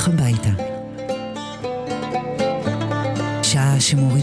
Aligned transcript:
בדרך 0.00 0.08
הביתה. 0.08 0.48
שעה 3.42 3.80
שמורידה 3.80 4.19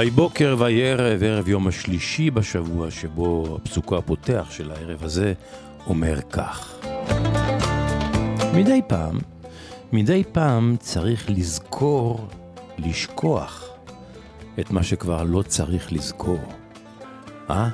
ויהי 0.00 0.10
בוקר 0.10 0.56
ויהי 0.58 0.90
ערב, 0.90 1.22
ערב 1.22 1.48
יום 1.48 1.66
השלישי 1.66 2.30
בשבוע 2.30 2.90
שבו 2.90 3.58
הפסוקו 3.62 3.98
הפותח 3.98 4.46
של 4.50 4.70
הערב 4.72 5.04
הזה 5.04 5.32
אומר 5.86 6.20
כך: 6.30 6.74
מדי 8.54 8.80
פעם, 8.86 9.18
מדי 9.92 10.22
פעם 10.32 10.76
צריך 10.78 11.30
לזכור, 11.30 12.28
לשכוח 12.78 13.68
את 14.60 14.70
מה 14.70 14.82
שכבר 14.82 15.22
לא 15.22 15.42
צריך 15.42 15.92
לזכור. 15.92 16.40
אה? 17.50 17.68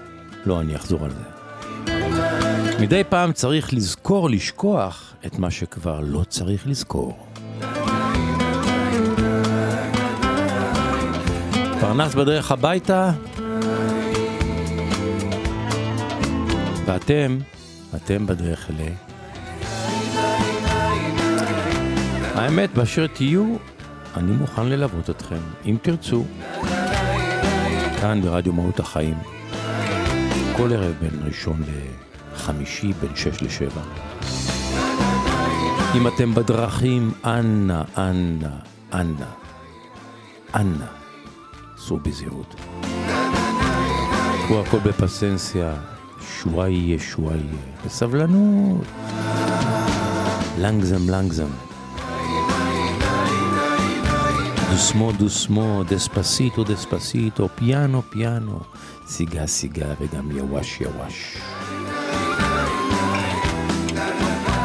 לא, 0.47 0.61
אני 0.61 0.77
אחזור 0.77 1.05
על 1.05 1.11
זה. 1.11 1.93
מדי 2.81 3.03
פעם 3.09 3.33
צריך 3.33 3.75
לזכור, 3.75 4.31
לשכוח 4.31 5.15
את 5.27 5.39
מה 5.39 5.51
שכבר 5.51 6.01
לא 6.01 6.25
צריך 6.29 6.67
לזכור. 6.67 7.26
פרנס 11.97 12.15
בדרך 12.15 12.53
הביתה, 12.53 13.11
ואתם, 16.87 17.39
אתם 17.95 18.27
בדרך 18.27 18.71
אלי. 18.71 18.91
האמת, 22.35 22.75
באשר 22.75 23.07
תהיו, 23.07 23.57
אני 24.17 24.33
מוכן 24.33 24.67
ללוות 24.67 25.11
אתכם, 25.11 25.39
אם 25.67 25.77
תרצו. 25.83 26.25
כאן 28.01 28.21
ברדיו 28.23 28.53
מהות 28.53 28.81
החיים, 28.81 29.19
כל 30.57 30.73
ערב 30.73 30.95
בין 31.01 31.21
ראשון 31.27 31.63
לחמישי, 32.35 32.93
בין 33.01 33.17
שש 33.17 33.43
לשבע. 33.43 33.83
אם 35.95 36.07
אתם 36.07 36.35
בדרכים, 36.35 37.13
אנא, 37.25 37.83
אנא, 37.97 38.49
אנא, 38.93 39.27
אנא. 40.55 40.96
סעו 41.87 41.99
בזהירות. 42.03 42.55
קחו 44.45 44.61
הכל 44.61 44.79
בפסנסיה, 44.79 45.75
שוואי 46.21 46.73
יהיה, 46.73 46.99
שוואי 46.99 47.37
יהיה. 47.37 47.85
בסבלנות. 47.85 48.85
לנגזם, 50.59 51.11
לנגזם. 51.11 51.49
דוסמו, 54.71 55.13
דוסמו, 55.13 55.83
דספסיטו, 55.89 56.65
דספסיטו, 56.65 57.49
פיאנו, 57.55 58.03
פיאנו, 58.11 58.61
סיגה, 59.07 59.47
סיגה 59.47 59.89
וגם 60.01 60.31
יווש, 60.31 60.81
יווש. 60.81 61.37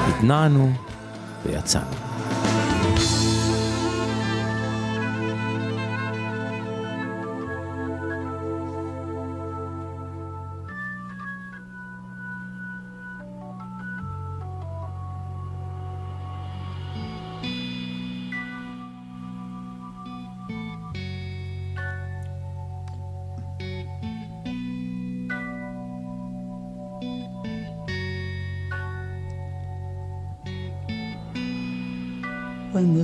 התנענו 0.09 0.73
ויצאנו. 1.45 2.10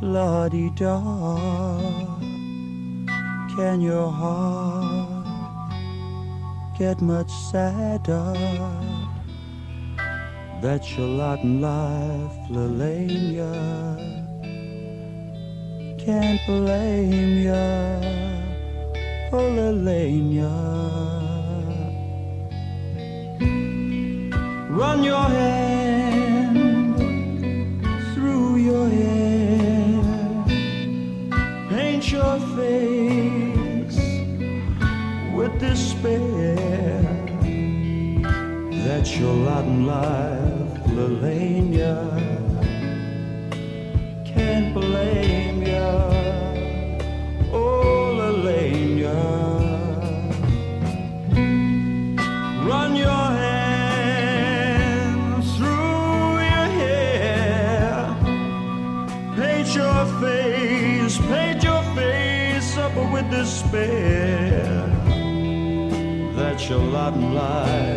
la 0.00 0.48
di 0.48 0.70
da. 0.70 1.00
Can 3.54 3.80
your 3.80 4.10
heart 4.10 5.26
get 6.78 7.00
much 7.00 7.30
sadder? 7.50 8.32
That's 10.62 10.96
your 10.96 11.08
lot 11.08 11.40
in 11.40 11.60
life, 11.60 12.36
Lelania. 12.50 13.52
Can't 15.98 16.40
blame 16.46 17.42
ya, 17.44 18.00
oh 19.32 19.50
Lelania. 19.56 20.52
Run 24.70 25.02
your 25.04 25.28
head 25.28 25.59
Laden 39.22 39.86
life, 39.86 40.84
Lelania. 40.96 41.96
Can't 44.24 44.72
blame 44.72 45.62
ya, 45.62 46.10
oh 47.52 48.14
Lelania. 48.18 49.20
Run 52.64 52.96
your 52.96 53.26
hands 54.64 55.46
through 55.56 56.40
your 56.54 56.68
hair, 56.80 58.16
paint 59.36 59.74
your 59.74 60.06
face, 60.20 61.18
paint 61.18 61.62
your 61.62 61.82
face 61.94 62.76
up 62.78 62.96
with 63.12 63.30
despair. 63.30 64.88
That's 66.34 66.68
your 66.70 66.84
Latin 66.84 67.34
life. 67.34 67.89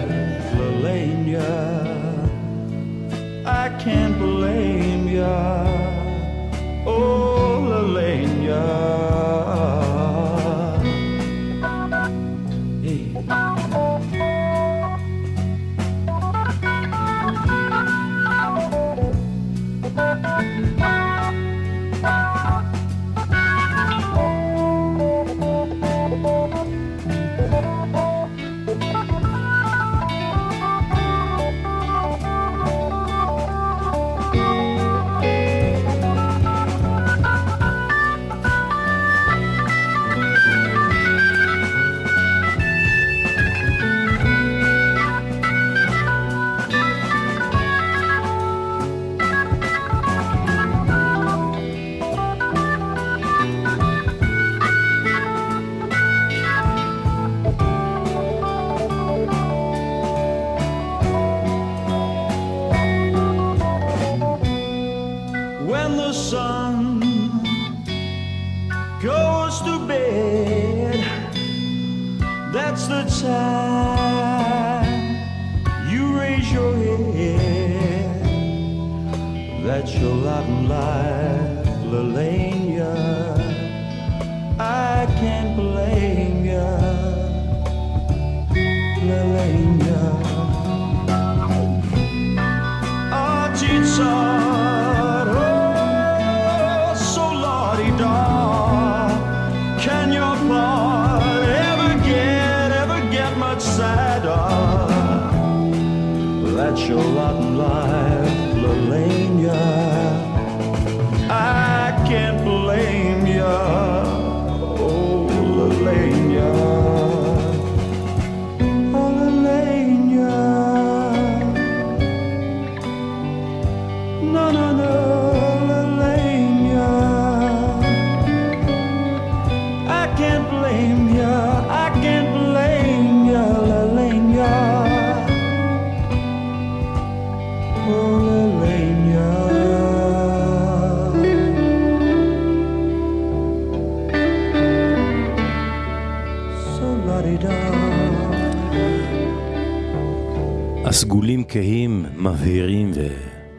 כהים, 151.53 152.05
מבהירים 152.17 152.91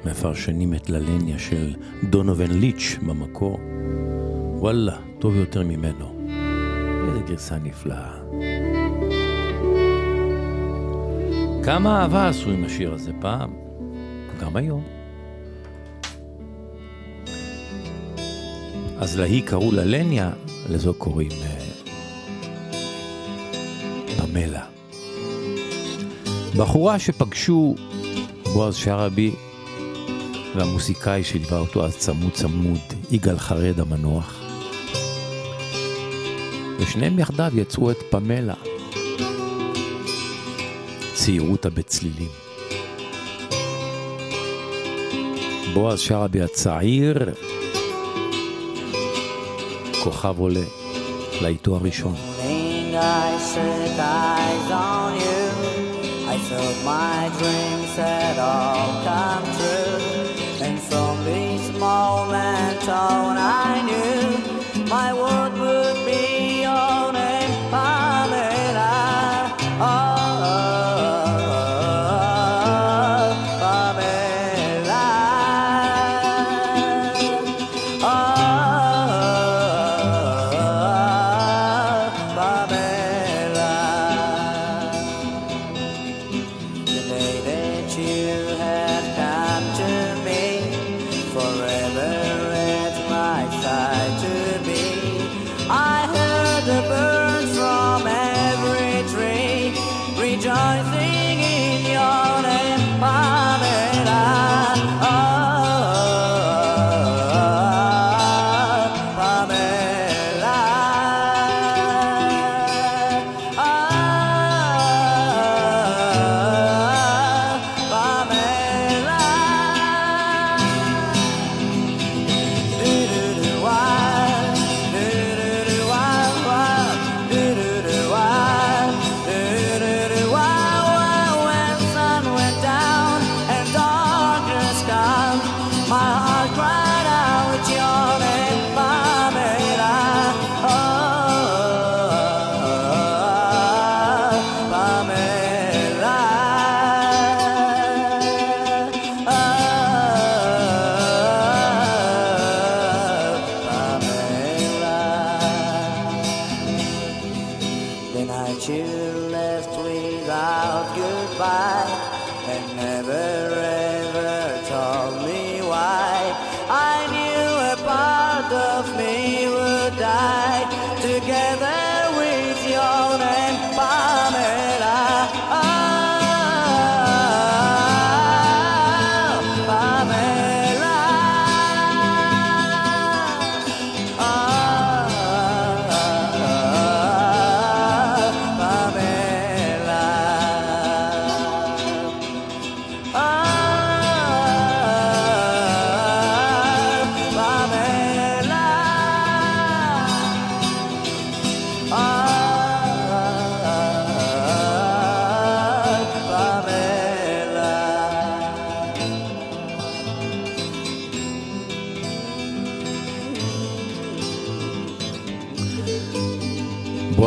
ומפרשנים 0.04 0.74
את 0.74 0.90
ללניה 0.90 1.38
של 1.38 1.74
דונובן 2.10 2.50
ליץ' 2.50 2.96
במקור. 3.06 3.60
וואלה, 4.58 4.96
טוב 5.18 5.36
יותר 5.36 5.62
ממנו. 5.62 6.28
איזה 7.08 7.20
גרסה 7.26 7.58
נפלאה. 7.58 8.12
כמה 11.64 12.02
אהבה 12.02 12.28
עשו 12.28 12.50
עם 12.50 12.64
השיר 12.64 12.94
הזה 12.94 13.12
פעם, 13.20 13.50
גם 14.40 14.56
היום. 14.56 14.82
אז 18.98 19.18
להיא 19.18 19.46
קראו 19.46 19.72
ללניה, 19.72 20.30
לזו 20.68 20.94
קוראים 20.94 21.30
בחורה 26.56 26.98
שפגשו 26.98 27.74
בועז 28.52 28.76
שרעבי 28.76 29.34
והמוסיקאי 30.56 31.24
שליווה 31.24 31.58
אותו 31.58 31.84
אז 31.84 31.96
צמוד 31.96 32.32
צמוד, 32.32 32.80
יגאל 33.10 33.38
חרד 33.38 33.80
המנוח. 33.80 34.40
ושניהם 36.78 37.18
יחדיו 37.18 37.52
יצרו 37.54 37.90
את 37.90 37.96
פמלה, 38.10 38.54
ציירותה 41.14 41.70
בצלילים. 41.70 42.28
בועז 45.74 46.00
שרעבי 46.00 46.42
הצעיר, 46.42 47.18
כוכב 50.04 50.38
עולה, 50.38 50.64
לעיתו 51.42 51.76
הראשון. 51.76 52.14
Eyes 53.96 54.70
on 54.70 55.14
you. 55.20 55.43
Thought 56.54 56.84
my 56.84 57.30
dreams 57.36 57.96
had 57.96 58.38
all 58.38 59.02
come 59.02 59.42
true. 59.58 60.64
And 60.64 60.78
from 60.78 61.24
this 61.24 61.68
moment 61.76 62.88
on, 62.88 63.36
I 63.36 63.82
knew 63.82 64.84
my 64.86 65.12
world 65.12 65.43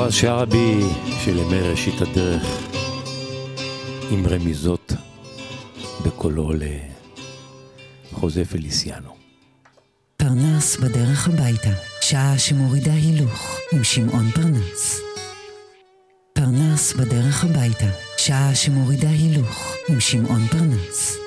בועז 0.08 0.16
שרעבי 0.16 0.80
של 1.26 1.38
ימי 1.38 1.60
ראשית 1.60 2.02
הדרך 2.02 2.46
עם 4.12 4.28
רמיזות 4.28 4.94
בקולו 6.06 6.52
לחוזה 8.12 8.46
פליסיאנו. 8.46 9.16
פרנס 10.18 10.78
בדרך 10.78 11.28
הביתה, 11.28 11.70
שעה 12.02 12.38
שמורידה 12.38 12.94
הילוך 12.94 13.60
עם 13.74 13.84
שמעון 13.84 14.32
פרנס. 14.32 15.00
פרנס 16.34 16.94
בדרך 16.94 17.44
הביתה, 17.44 17.90
שעה 18.18 18.56
שמורידה 18.56 19.10
הילוך 19.10 19.76
עם 19.90 20.00
שמעון 20.00 20.48
פרנס. 20.48 21.27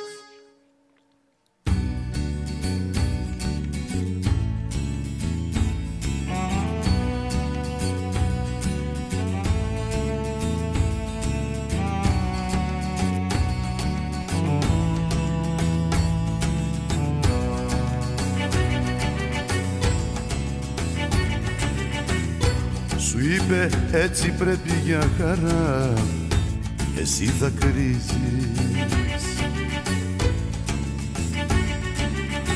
Έτσι 24.02 24.30
πρέπει 24.38 24.70
για 24.84 25.10
χαρά. 25.18 25.92
Εσύ 27.00 27.24
θα 27.24 27.50
κρίζεις 27.60 28.14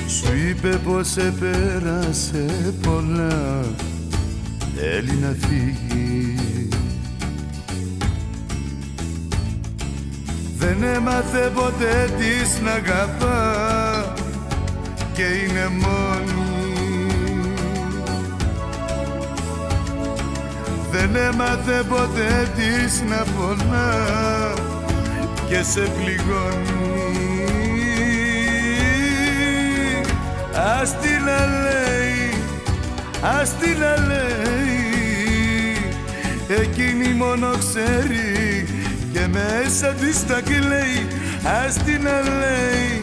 Σου 0.09 0.37
είπε 0.49 0.69
πως 0.69 1.17
επέρασε 1.17 2.75
πολλά. 2.83 3.65
Θέλει 4.77 5.13
να 5.13 5.37
φύγει. 5.47 6.39
Δεν 10.59 10.83
έμαθε 10.83 11.53
ποτέ 11.55 12.11
της 12.19 12.61
να 12.63 12.71
αγαπά. 12.73 14.15
Και 15.15 15.23
είναι 15.23 15.69
μόνη 15.69 16.34
Δεν 20.97 21.17
έμαθε 21.17 21.83
ποτέ 21.89 22.51
της 22.55 23.03
να 23.09 23.25
πονά 23.37 24.55
και 25.49 25.63
σε 25.63 25.81
πληγώνει. 25.81 26.93
Ας 30.81 31.01
την 31.01 31.23
να 31.25 31.47
λέει, 31.63 32.43
ας 33.41 33.55
την 33.59 33.79
να 33.79 34.07
λέει. 34.07 34.35
Εκείνη 36.61 37.15
μόνο 37.15 37.51
ξέρει 37.59 38.69
και 39.13 39.27
μέσα 39.33 39.87
της 39.87 40.27
τα 40.27 40.41
κλαίει. 40.41 41.07
Ας 41.65 41.75
την 41.75 42.03
να 42.03 42.21
λέει, 42.39 43.03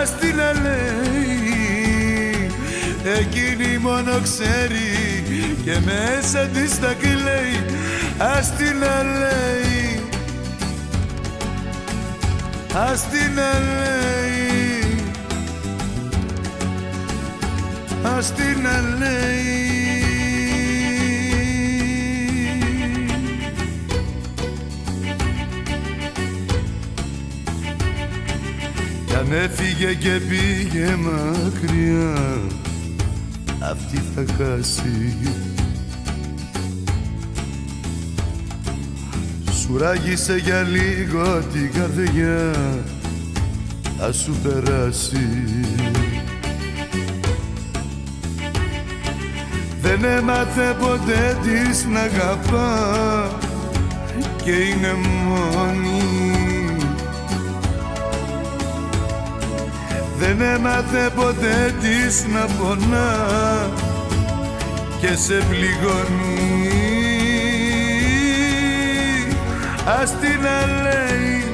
ας 0.00 0.18
την 0.18 0.36
να 0.36 0.52
λέει. 0.52 2.50
Εκείνη 3.18 3.78
μόνο 3.78 4.20
ξέρει 4.22 5.13
και 5.64 5.78
μέσα 5.84 6.46
της 6.46 6.80
τα 6.80 6.94
κλαίει 7.00 7.64
ας 8.18 8.56
την 8.56 8.84
αλέει 8.98 9.84
ας 12.74 13.08
την 13.08 13.38
αλέει. 13.38 13.92
Ας 18.18 18.32
την 18.32 18.66
αλέει. 18.66 19.62
Κι 29.06 29.14
αν 29.14 29.32
έφυγε 29.32 29.94
και 29.94 30.20
πήγε 30.28 30.96
μακριά 30.96 32.38
αυτή 33.70 34.02
θα 34.14 34.24
χάσει 34.38 35.16
Σου 39.66 39.78
ράγισε 39.78 40.36
για 40.36 40.62
λίγο 40.62 41.42
την 41.52 41.72
καρδιά 41.72 42.50
θα 43.98 44.12
σου 44.12 44.34
περάσει. 44.42 45.28
Δεν 49.80 50.04
έμαθε 50.04 50.76
ποτέ 50.80 51.38
της 51.42 51.86
να 51.86 52.00
αγαπά 52.00 53.28
και 54.42 54.50
είναι 54.50 54.94
μόνη. 55.26 56.76
Δεν 60.18 60.40
έμαθε 60.40 61.10
ποτέ 61.16 61.74
της 61.80 62.26
να 62.32 62.46
πονά 62.54 63.70
και 65.00 65.16
σε 65.16 65.42
πληγώνει 65.48 66.63
Ας 69.86 70.10
την 70.20 70.40
να 70.42 70.82
λέει, 70.82 71.44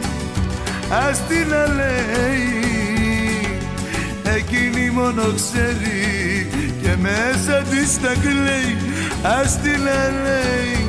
ας 1.08 1.26
την 1.28 1.48
να 1.48 1.66
λέει. 1.66 2.60
Εκείνη 4.36 4.90
μόνο 4.90 5.22
ξέρει 5.34 6.48
και 6.82 6.96
μέσα 6.98 7.62
της 7.70 8.00
τα 8.00 8.12
κλαίει. 8.20 8.76
Ας 9.22 9.60
την 9.60 9.80
να 9.80 10.02
λέει, 10.24 10.86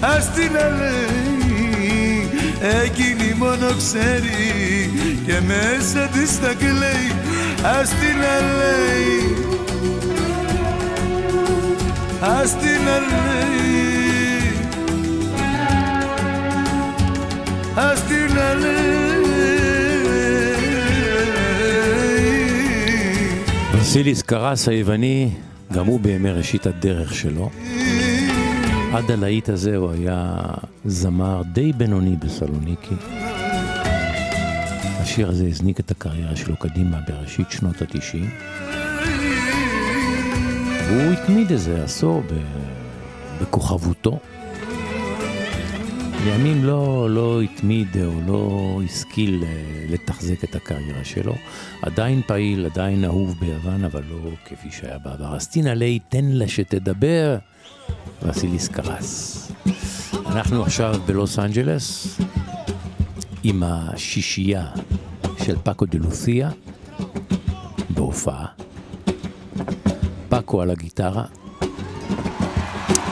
ας 0.00 0.32
την 0.32 0.52
να 0.52 0.68
λέει. 0.68 2.30
Εκείνη 2.84 3.34
μόνο 3.36 3.66
ξέρει 3.76 4.90
και 5.26 5.40
μέσα 5.46 6.08
της 6.12 6.40
τα 6.40 6.54
κλαίει. 6.58 7.12
Ας 7.80 7.88
την 7.88 8.16
να 8.18 8.36
λέει, 8.58 9.36
ας 12.20 12.50
την 12.50 12.80
να 12.84 12.98
אז 17.80 18.02
תרנני. 18.02 18.78
וסיליס 23.74 24.22
קרס 24.22 24.68
היווני, 24.68 25.30
גם 25.72 25.86
הוא 25.86 26.00
בימי 26.00 26.30
ראשית 26.30 26.66
הדרך 26.66 27.14
שלו. 27.14 27.50
עד 28.92 29.10
הלהיט 29.10 29.48
הזה 29.48 29.76
הוא 29.76 29.90
היה 29.90 30.34
זמר 30.84 31.42
די 31.52 31.72
בינוני 31.72 32.16
בסלוניקי. 32.16 32.94
השיר 35.00 35.28
הזה 35.28 35.46
הזניק 35.46 35.80
את 35.80 35.90
הקריירה 35.90 36.36
שלו 36.36 36.56
קדימה 36.56 36.98
בראשית 37.08 37.50
שנות 37.50 37.82
התשעים. 37.82 38.30
והוא 40.88 41.12
התמיד 41.12 41.50
איזה 41.50 41.84
עשור 41.84 42.22
בכוכבותו. 43.40 44.18
לימים 46.24 46.64
לא, 46.64 47.10
לא 47.10 47.42
התמיד 47.42 47.96
או 48.04 48.20
לא 48.26 48.80
השכיל 48.84 49.44
אה, 49.44 49.84
לתחזק 49.88 50.44
את 50.44 50.54
הקריירה 50.54 51.04
שלו. 51.04 51.34
עדיין 51.82 52.22
פעיל, 52.26 52.66
עדיין 52.66 53.04
אהוב 53.04 53.36
ביוון, 53.40 53.84
אבל 53.84 54.02
לא 54.10 54.30
כפי 54.44 54.68
שהיה 54.70 54.98
בעבר. 54.98 55.36
אז 55.36 55.56
ליי, 55.56 55.98
תן 56.08 56.24
לה 56.24 56.48
שתדבר, 56.48 57.38
וסיליס 58.22 58.68
קרס. 58.68 59.52
אנחנו 60.26 60.62
עכשיו 60.62 60.94
בלוס 61.06 61.38
אנג'לס 61.38 62.18
עם 63.44 63.62
השישייה 63.62 64.66
של 65.44 65.56
פאקו 65.62 65.86
דה 65.86 65.98
לוסיה 65.98 66.50
בהופעה. 67.90 68.46
פאקו 70.28 70.62
על 70.62 70.70
הגיטרה, 70.70 71.24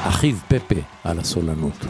אחיו 0.09 0.37
פפה 0.49 0.81
על 1.05 1.19
הסולנות. 1.19 1.87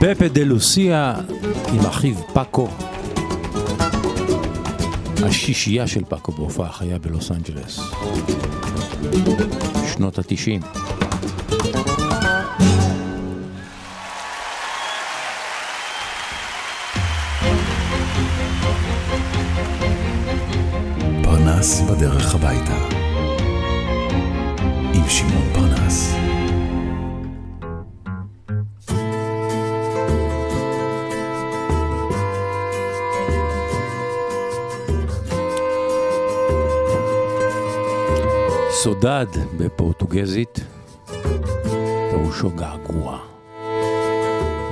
פפה 0.00 0.28
דה 0.28 0.44
לוסיה 0.44 1.14
עם 1.72 1.80
אחיו 1.80 2.14
פאקו. 2.32 2.68
השישייה 5.24 5.86
של 5.86 6.04
פאקו 6.04 6.32
בהופעה 6.32 6.72
חיה 6.72 6.98
בלוס 6.98 7.30
אנג'לס. 7.30 7.80
שנות 9.94 10.18
התשעים. 10.18 10.60
פרנס 21.22 21.80
בדרך 21.80 22.34
הביתה. 22.34 22.76
עם 24.94 25.08
שמעון 25.08 25.48
פרנס. 25.52 26.14
סודד 38.88 39.26
בפורטוגזית, 39.56 40.60
פירושו 42.10 42.50
געגוע. 42.50 43.18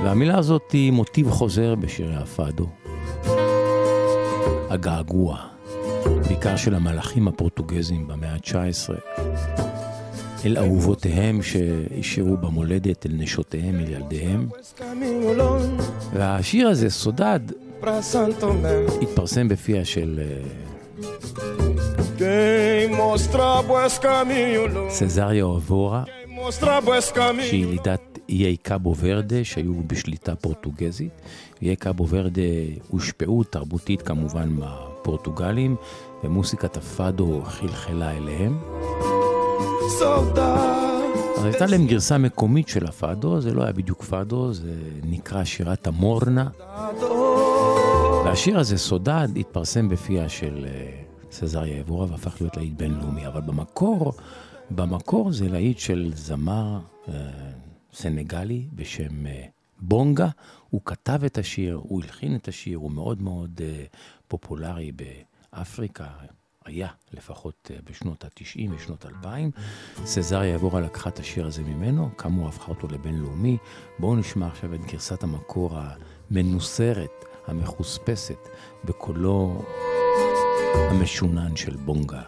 והמילה 0.03 0.37
הזאת 0.37 0.71
היא 0.71 0.91
מוטיב 0.91 1.31
חוזר 1.31 1.75
בשירי 1.75 2.15
הפאדו. 2.15 2.67
הגעגוע, 4.69 5.37
בעיקר 6.27 6.55
של 6.55 6.75
המלאכים 6.75 7.27
הפורטוגזים 7.27 8.07
במאה 8.07 8.33
ה-19, 8.33 8.93
אל 10.45 10.57
אהובותיהם 10.57 11.41
שהשאירו 11.41 12.37
במולדת, 12.37 13.05
אל 13.05 13.11
נשותיהם, 13.13 13.79
אל 13.79 13.89
ילדיהם. 13.89 14.49
והשיר 16.13 16.67
הזה, 16.67 16.89
סודד, 16.89 17.39
התפרסם 19.01 19.47
בפיה 19.47 19.85
של 19.85 20.19
סזריה 24.89 25.43
אובורה, 25.43 26.03
שהיא 27.41 27.63
ילידת 27.65 28.19
איי 28.29 28.57
קאבו 28.57 28.95
ורדה, 28.99 29.43
שהיו 29.43 29.73
בשליטה 29.87 30.35
פורטוגזית. 30.35 31.21
איי 31.61 31.75
קאבו 31.75 32.07
ורדה 32.09 32.41
הושפעו 32.89 33.43
תרבותית 33.43 34.01
כמובן 34.01 34.49
מהפורטוגלים, 34.49 35.75
ומוסיקת 36.23 36.77
הפאדו 36.77 37.41
חלחלה 37.45 38.11
אליהם. 38.11 38.59
אז 41.37 41.45
הייתה 41.45 41.65
להם 41.65 41.87
גרסה 41.87 42.17
מקומית 42.17 42.67
של 42.67 42.85
הפאדו, 42.85 43.41
זה 43.41 43.53
לא 43.53 43.63
היה 43.63 43.71
בדיוק 43.71 44.03
פאדו, 44.03 44.53
זה 44.53 44.73
נקרא 45.03 45.43
שירת 45.43 45.87
המורנה. 45.87 46.47
והשיר 48.25 48.59
הזה, 48.59 48.77
סודד, 48.77 49.27
התפרסם 49.35 49.89
בפיה 49.89 50.29
של 50.29 50.65
סזריה 51.31 51.81
אבורה 51.81 52.05
והפך 52.11 52.41
להיות 52.41 52.57
להיט 52.57 52.73
בינלאומי, 52.73 53.27
אבל 53.27 53.41
במקור, 53.41 54.13
במקור 54.71 55.31
זה 55.31 55.49
להיט 55.49 55.79
של 55.79 56.11
זמר, 56.15 56.79
סנגלי 57.97 58.67
בשם 58.75 59.27
אה, 59.27 59.45
בונגה. 59.79 60.27
הוא 60.69 60.81
כתב 60.85 61.23
את 61.25 61.37
השיר, 61.37 61.79
הוא 61.83 62.03
הלחין 62.03 62.35
את 62.35 62.47
השיר, 62.47 62.77
הוא 62.77 62.91
מאוד 62.91 63.21
מאוד 63.21 63.61
אה, 63.63 63.85
פופולרי 64.27 64.91
באפריקה, 64.91 66.07
היה 66.65 66.87
לפחות 67.13 67.71
אה, 67.73 67.77
בשנות 67.89 68.23
ה-90 68.23 68.73
ושנות 68.75 69.05
2000. 69.05 69.51
סזריה 70.05 70.53
יבורה 70.53 70.81
לקחה 70.81 71.09
את 71.09 71.19
השיר 71.19 71.45
הזה 71.45 71.63
ממנו, 71.63 72.17
כאמור 72.17 72.47
הפכה 72.47 72.71
אותו 72.71 72.87
לבינלאומי. 72.87 73.57
בואו 73.99 74.15
נשמע 74.15 74.47
עכשיו 74.47 74.73
את 74.73 74.85
גרסת 74.85 75.23
המקור 75.23 75.79
המנוסרת, 75.79 77.25
המחוספסת, 77.47 78.47
בקולו 78.85 79.61
המשונן 80.90 81.56
של 81.56 81.76
בונגה. 81.76 82.22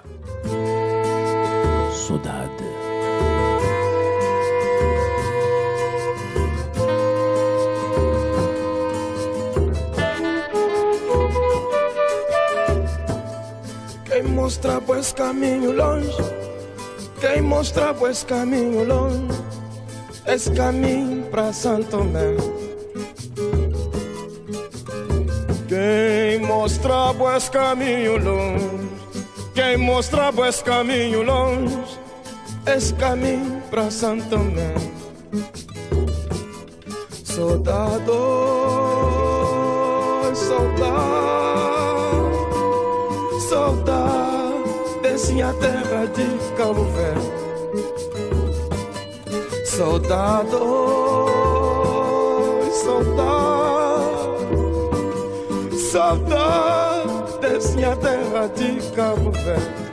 סודד. 1.93 2.49
Quem 14.15 14.25
mostra 14.29 14.81
pois 14.81 15.13
caminho 15.13 15.73
longe, 15.73 16.17
quem 17.21 17.41
mostra 17.43 17.93
pois 17.95 18.23
caminho 18.23 18.85
longe, 18.85 19.35
esse 20.27 20.51
caminho 20.53 21.25
para 21.31 21.53
Santo 21.53 21.89
Tomé. 21.91 22.37
Mostra 26.70 27.14
pois 27.18 27.50
caminho 27.50 28.24
longe, 28.24 28.90
quem 29.56 29.76
mostra 29.76 30.32
pois 30.32 30.62
caminho 30.62 31.24
longe, 31.24 31.76
esse 32.68 32.94
caminho 32.94 33.60
para 33.72 33.90
Santo 33.90 34.30
Tomé. 34.30 34.76
Soldado, 37.24 38.14
soldado 40.36 41.40
saudade 43.50 45.00
desse 45.02 45.42
a 45.42 45.52
terra 45.54 46.06
de 46.06 46.56
Cabo 46.56 46.84
Verde. 46.84 47.32
Saudade, 49.66 50.56
oh, 50.56 51.10
saudade, 55.90 57.10
saudade 57.10 57.40
desse 57.42 57.84
a 57.84 57.96
terra 57.96 58.48
de 58.48 58.96
Cabo 58.96 59.32
Verde. 59.32 59.90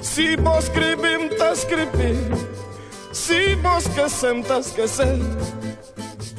Se 0.00 0.36
vos 0.36 0.64
escrever, 0.64 1.36
tá 1.36 1.52
escrever. 1.52 2.16
Se 3.12 3.54
vos 3.56 3.86
esquecer, 3.86 4.42
tá 4.44 4.58
esquecer. 4.58 5.18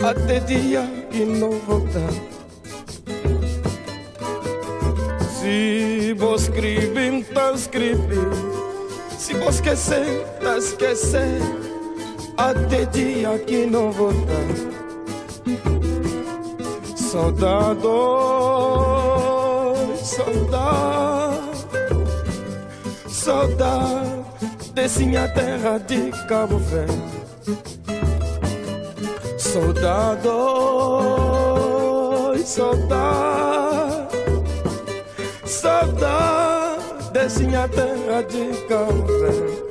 Até 0.03 0.39
dia 0.39 0.81
que 1.11 1.23
não 1.23 1.51
voltar. 1.51 2.13
Se 5.39 6.15
vos 6.17 6.43
escrever, 6.43 7.23
tá 7.31 7.51
escrever. 7.51 8.29
Se 9.19 9.35
vos 9.35 9.55
esquecer, 9.55 10.25
tá 10.41 10.57
esquecer. 10.57 11.41
Até 12.37 12.85
dia 12.85 13.37
que 13.45 13.67
não 13.67 13.91
voltar. 13.91 14.71
Saudade, 17.11 17.85
oh, 17.85 19.75
saudade, 19.97 21.67
saudade 23.09 24.23
desse 24.73 25.05
minha 25.05 25.27
terra 25.27 25.77
de 25.77 26.09
Cabo 26.29 26.57
Verde. 26.57 26.93
Saudade, 29.37 30.25
oh, 30.29 32.33
saudade, 32.45 34.07
saudade 35.45 37.11
desse 37.11 37.43
minha 37.43 37.67
terra 37.67 38.21
de 38.21 38.53
Cabo 38.69 39.05
Verde. 39.19 39.61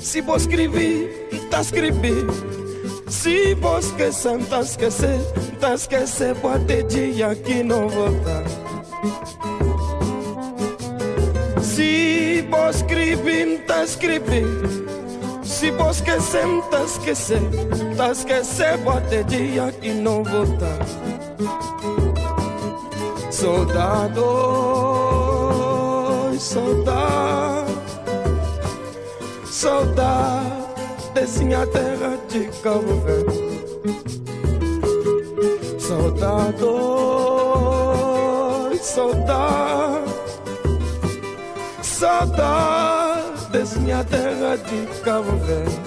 Se 0.00 0.22
vos 0.22 0.40
escrever, 0.40 1.28
tá 1.50 1.60
escrever. 1.60 2.51
Se 3.22 3.54
vos 3.54 3.92
que 3.92 4.10
santas 4.10 4.76
que 4.76 4.90
se, 4.90 5.16
tas 5.60 5.86
que 5.86 6.04
dia 6.82 7.32
que 7.36 7.62
não 7.62 7.88
voltar. 7.88 8.42
Se 11.62 12.44
vos 12.50 12.74
escribim, 12.78 13.58
tas 13.58 13.90
escribim. 13.90 14.44
Se 15.44 15.70
vos 15.70 16.00
que 16.00 16.20
sentas 16.20 16.98
que 16.98 17.14
se, 17.14 17.38
tas 17.96 18.24
que 18.24 18.42
dia 19.22 19.70
que 19.80 19.92
não 19.92 20.24
voltar. 20.24 20.84
Soldado, 23.30 24.26
soldado, 26.40 27.72
soldado 29.48 30.61
desse 31.32 31.44
minha 31.44 31.66
terra 31.66 32.18
de 32.28 32.44
Cabo 32.62 32.94
Verde. 33.00 33.52
Saudade, 35.80 36.58
saudade, 38.82 40.10
saudade 41.82 43.50
desse 43.50 43.78
minha 43.80 44.04
terra 44.04 44.56
de 44.56 45.00
Cabo 45.00 45.36
Verde. 45.38 45.80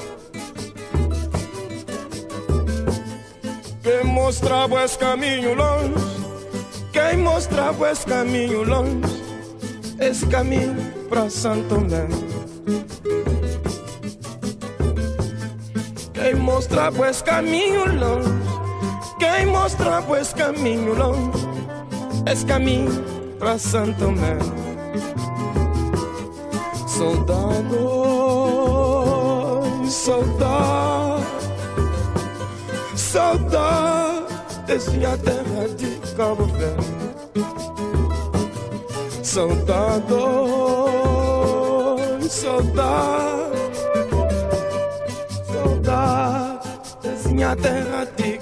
Quem 3.84 4.04
mostrava 4.04 4.84
esse 4.84 4.98
caminho 4.98 5.54
longe, 5.54 5.94
quem 6.92 7.18
mostrava 7.18 7.92
esse 7.92 8.06
caminho 8.06 8.64
longe, 8.64 9.00
esse 10.00 10.26
caminho 10.26 10.76
para 11.08 11.30
Santo 11.30 11.68
Tomé. 11.70 12.08
Quem 16.56 16.62
mostra 16.62 16.90
pois 16.90 17.22
caminho 17.22 18.00
longe. 18.00 18.30
Quem 19.20 19.46
mostra 19.46 20.02
pois 20.02 20.32
caminho 20.32 20.94
longe. 20.94 21.46
Esse 22.32 22.46
caminho 22.46 23.04
pra 23.38 23.58
Santo 23.60 24.00
Tomé 24.00 24.38
Soldado, 26.88 27.76
soldado 29.90 31.26
Saudade 32.96 34.26
desse 34.66 34.92
minha 34.92 35.18
terra 35.18 35.68
de 35.76 36.00
Cabo 36.16 36.46
Verde. 36.46 36.86
Soldado, 39.22 40.18
soldado 42.30 43.36
dessa 45.86 46.25
minha 47.36 47.54
terra 47.54 48.08
de 48.16 48.40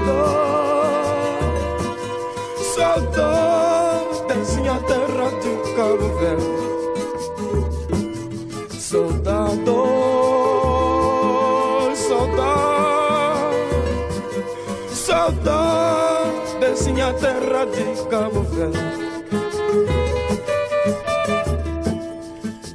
flor. 0.00 0.50
Saudades 2.74 4.56
minha 4.56 4.78
terra 4.80 5.28
de 5.42 5.52
Cabo 5.76 6.08
Verde. 6.18 6.60
Saudade, 8.78 9.64
saudade, 12.08 13.56
saudades 14.94 16.86
minha 16.88 17.12
terra 17.14 17.64
de 17.66 17.84
Cabo 18.08 18.42
Verde. 18.42 19.00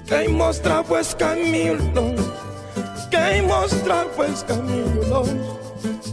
Quem 0.07 0.27
mostra 0.29 0.83
pues, 0.83 1.13
pois 1.13 1.13
caminho 1.13 1.77
quem 3.09 3.41
mostra 3.41 4.05
pues, 4.15 4.43
pois 4.43 4.43
caminho 4.43 5.09
longo, 5.09 5.59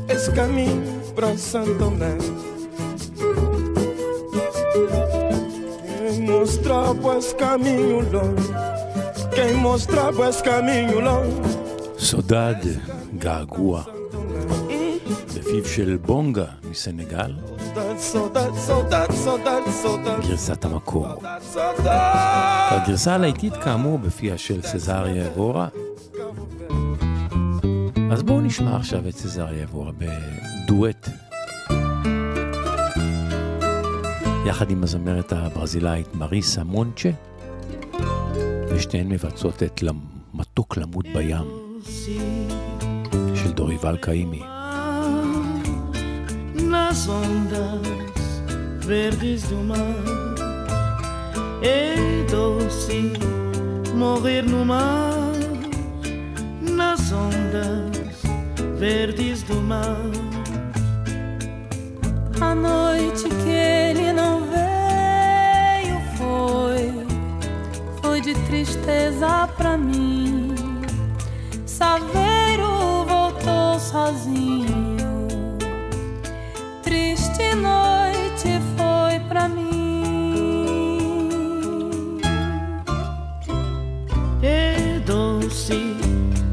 esse 0.09 0.33
caminho 0.33 1.02
Santo 1.37 1.75
Tomé. 1.79 2.17
Quem 5.99 6.21
mostra 6.27 6.95
pois 7.03 7.33
caminho 7.35 8.01
longe, 8.13 8.49
quem 9.35 9.55
mostra 9.55 10.13
pois 10.13 10.41
caminho 10.41 11.01
longe, 11.01 11.43
סודד, 11.99 12.55
געגוע, 13.19 13.83
בפיו 15.37 15.65
של 15.65 15.99
בונגה 16.07 16.45
מסנגל, 16.71 17.33
גרסת 20.21 20.65
המקור. 20.65 21.07
הגרסה 22.71 23.15
הלהיטית 23.15 23.57
כאמור 23.57 23.99
בפיה 23.99 24.39
של 24.39 24.63
סזריה 24.63 25.27
אבורה. 25.27 25.69
אז 28.13 28.23
בואו 28.23 28.41
נשמע 28.41 28.77
עכשיו 28.77 29.09
את 29.09 29.17
סזריה 29.17 29.65
אבורה 29.65 29.93
בדואט. 30.65 31.09
יחד 34.47 34.71
עם 34.71 34.83
הזמרת 34.83 35.33
הברזילאית 35.33 36.15
מריסה 36.15 36.65
מונצ'ה, 36.65 37.11
ושתיהן 38.71 39.09
מבצעות 39.09 39.63
את 39.63 39.83
מתוק 40.35 40.77
למות 40.77 41.07
בים 41.15 41.47
של 43.35 43.53
דוריבל 43.53 43.97
קאימי. 43.97 44.43
verdes 58.83 59.45
do 59.45 59.61
mar. 59.61 60.22
A 62.41 62.55
noite 62.55 63.29
que 63.29 63.51
ele 63.51 64.13
não 64.13 64.41
veio 64.43 66.01
foi, 66.17 67.07
foi 68.01 68.21
de 68.21 68.35
tristeza 68.47 69.49
pra 69.57 69.77
mim. 69.77 70.55
Saveiro 71.67 73.05
voltou 73.07 73.79
sozinho. 73.79 74.97
Triste 76.83 77.55
noite 77.55 78.61
foi 78.77 79.21
pra 79.29 79.49
mim. 79.49 79.81
É 84.43 85.01
doce 85.07 85.97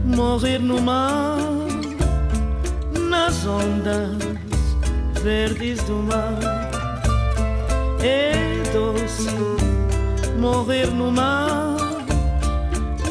morrer 0.06 0.60
no 0.60 0.82
mar, 0.82 1.38
nas 3.10 3.46
ondas 3.46 4.29
verdes 5.30 5.84
do 5.84 5.98
mar. 5.98 6.40
É 8.02 8.64
doce 8.74 9.30
morrer 10.40 10.88
no 10.88 11.12
mar, 11.12 11.78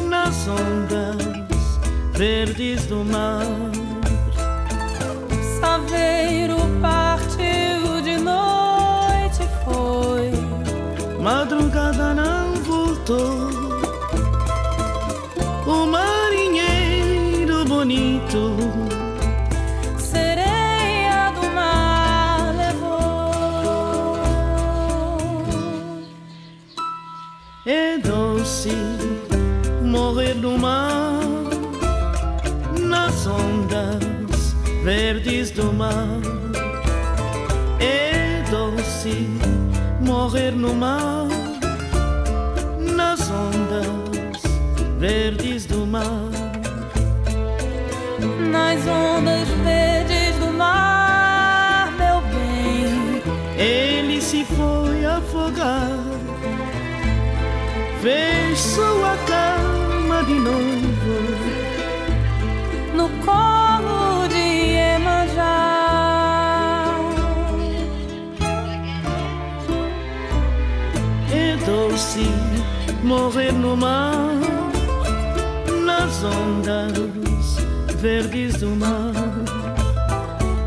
nas 0.09 0.45
ondas 0.49 1.79
verdes 2.11 2.87
do 2.87 3.05
mar. 3.05 3.68
Mar. 35.79 36.19
É 37.79 38.43
doce 38.51 39.39
morrer 40.01 40.51
no 40.51 40.73
mar, 40.75 41.25
nas 42.97 43.21
ondas 43.31 44.41
verdes 44.97 45.65
do 45.65 45.85
mar. 45.85 46.29
Nas 48.51 48.85
ondas 48.85 49.47
verdes 49.63 50.35
do 50.41 50.51
mar, 50.51 51.93
meu 51.97 52.19
bem. 52.33 53.23
Ele 53.57 54.21
se 54.21 54.43
foi 54.43 55.05
afogar, 55.05 55.97
fez 58.01 58.59
sua 58.59 59.15
cama 59.31 60.23
de 60.25 60.33
novo. 60.33 60.68
Morrer 73.09 73.51
no 73.51 73.75
mar, 73.75 74.39
nas 75.83 76.23
ondas 76.23 77.57
verdes 77.97 78.57
do 78.57 78.69
mar. 78.75 79.11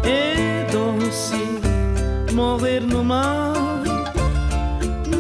É 0.03 0.67
doce 0.73 2.33
morrer 2.33 2.81
no 2.81 3.05
mar, 3.05 3.55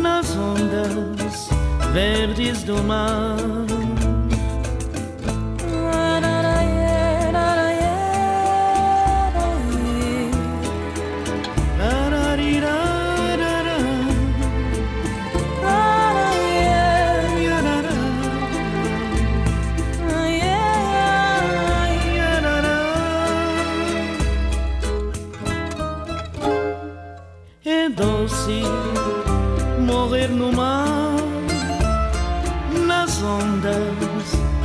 nas 0.01 0.37
ondas 0.37 1.49
verdes 1.93 2.65
do 2.65 2.83
mar. 2.83 3.72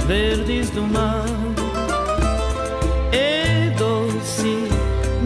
Verdes 0.07 0.69
do 0.69 0.83
mar. 0.95 1.25
É 3.11 3.69
doce 3.81 4.55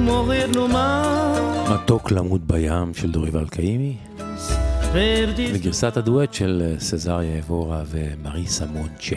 morrer 0.08 0.48
no 0.48 0.68
mar, 0.68 1.72
מתוק 1.74 2.12
למות 2.12 2.42
בים 2.48 2.94
של 2.94 3.12
דוריבל 3.12 3.48
קאימי, 3.48 3.98
verdes 4.94 5.52
וגרסת 5.54 5.98
הדואט 5.98 6.34
של 6.34 6.64
אה, 6.66 6.80
סזריה 6.80 7.40
אבורה 7.40 7.84
ומריסה 7.88 8.66
מונצ'ה. 8.66 9.16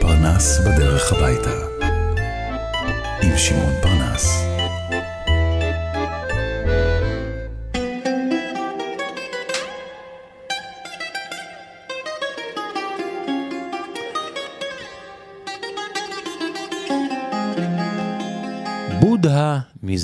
פרנס 0.00 0.60
בדרך 0.60 1.12
הביתה. 1.12 1.50
עם 3.22 3.38
שמעון 3.38 3.72
פרנס. 3.82 4.53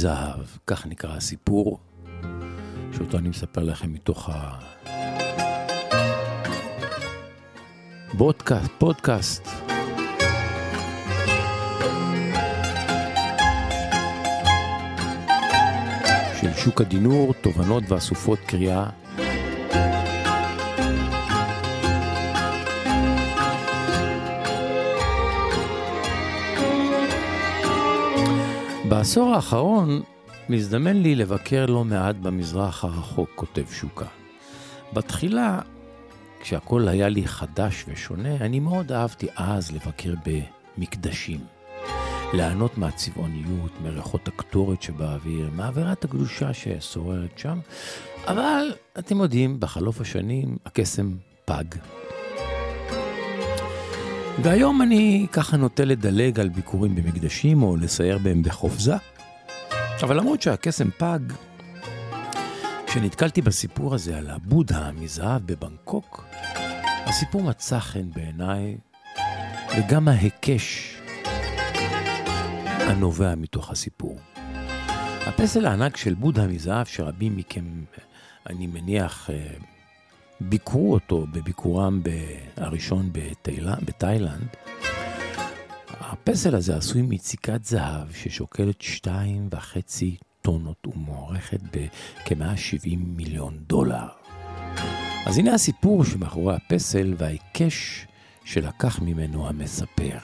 זהב, 0.00 0.46
כך 0.66 0.86
נקרא 0.86 1.16
הסיפור, 1.16 1.78
שאותו 2.92 3.18
אני 3.18 3.28
מספר 3.28 3.62
לכם 3.62 3.92
מתוך 3.92 4.30
ה... 4.32 4.58
בודקאסט, 8.14 8.70
פודקאסט. 8.78 9.48
של 16.40 16.52
שוק 16.56 16.80
הדינור, 16.80 17.34
תובנות 17.34 17.84
ואסופות 17.88 18.38
קריאה 18.46 18.86
בעשור 28.90 29.34
האחרון 29.34 30.02
מזדמן 30.48 30.96
לי 30.96 31.14
לבקר 31.14 31.66
לא 31.66 31.84
מעט 31.84 32.16
במזרח 32.16 32.84
הרחוק, 32.84 33.30
כותב 33.34 33.64
שוקה. 33.72 34.06
בתחילה, 34.92 35.60
כשהכול 36.40 36.88
היה 36.88 37.08
לי 37.08 37.28
חדש 37.28 37.84
ושונה, 37.88 38.36
אני 38.36 38.60
מאוד 38.60 38.92
אהבתי 38.92 39.26
אז 39.36 39.72
לבקר 39.72 40.14
במקדשים. 40.26 41.40
ליהנות 42.32 42.78
מהצבעוניות, 42.78 43.72
מריחות 43.82 44.28
הקטורת 44.28 44.82
שבאוויר, 44.82 45.50
מאווירת 45.56 46.04
הקדושה 46.04 46.54
ששוררת 46.54 47.38
שם, 47.38 47.58
אבל 48.26 48.72
אתם 48.98 49.20
יודעים, 49.20 49.60
בחלוף 49.60 50.00
השנים 50.00 50.56
הקסם 50.66 51.14
פג. 51.44 51.64
והיום 54.38 54.82
אני 54.82 55.26
ככה 55.32 55.56
נוטה 55.56 55.84
לדלג 55.84 56.40
על 56.40 56.48
ביקורים 56.48 56.94
במקדשים 56.94 57.62
או 57.62 57.76
לסייר 57.76 58.18
בהם 58.18 58.42
בחופזה. 58.42 58.94
אבל 60.02 60.16
למרות 60.16 60.42
שהקסם 60.42 60.90
פג, 60.90 61.18
כשנתקלתי 62.86 63.42
בסיפור 63.42 63.94
הזה 63.94 64.18
על 64.18 64.30
הבודה 64.30 64.90
מזהב 64.92 65.42
בבנקוק, 65.46 66.24
הסיפור 67.06 67.42
מצא 67.42 67.78
חן 67.78 68.10
בעיניי, 68.14 68.76
וגם 69.78 70.08
ההיקש 70.08 70.96
הנובע 72.66 73.34
מתוך 73.34 73.70
הסיפור. 73.70 74.18
הפסל 75.26 75.66
הענק 75.66 75.96
של 75.96 76.14
בודה 76.14 76.46
מזהב, 76.46 76.86
שרבים 76.86 77.36
מכם, 77.36 77.64
אני 78.46 78.66
מניח, 78.66 79.30
אה, 79.30 79.36
ביקרו 80.40 80.92
אותו 80.92 81.26
בביקורם 81.32 82.00
הראשון 82.56 83.10
בתאילנד, 83.84 84.48
הפסל 86.00 86.54
הזה 86.54 86.76
עשוי 86.76 87.02
מציקת 87.02 87.64
זהב 87.64 88.12
ששוקלת 88.12 88.82
שתיים 88.82 89.48
וחצי 89.52 90.16
טונות 90.42 90.86
ומוערכת 90.86 91.60
בכ-170 91.62 92.96
מיליון 92.96 93.58
דולר. 93.66 94.06
אז 95.26 95.38
הנה 95.38 95.54
הסיפור 95.54 96.04
שמאחורי 96.04 96.54
הפסל 96.54 97.14
וההיקש 97.18 98.06
שלקח 98.44 99.00
ממנו 99.02 99.48
המספר. 99.48 100.18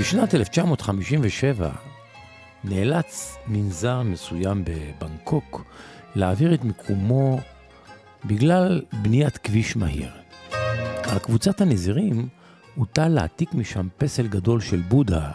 בשנת 0.00 0.34
1957 0.34 1.70
נאלץ 2.64 3.36
מנזר 3.46 4.02
מסוים 4.02 4.64
בבנקוק 4.64 5.64
להעביר 6.14 6.54
את 6.54 6.64
מיקומו 6.64 7.38
בגלל 8.24 8.82
בניית 9.02 9.38
כביש 9.38 9.76
מהיר. 9.76 10.10
על 11.02 11.18
קבוצת 11.18 11.60
הנזירים 11.60 12.28
הוטל 12.74 13.08
להעתיק 13.08 13.54
משם 13.54 13.88
פסל 13.98 14.26
גדול 14.26 14.60
של 14.60 14.80
בודה 14.80 15.30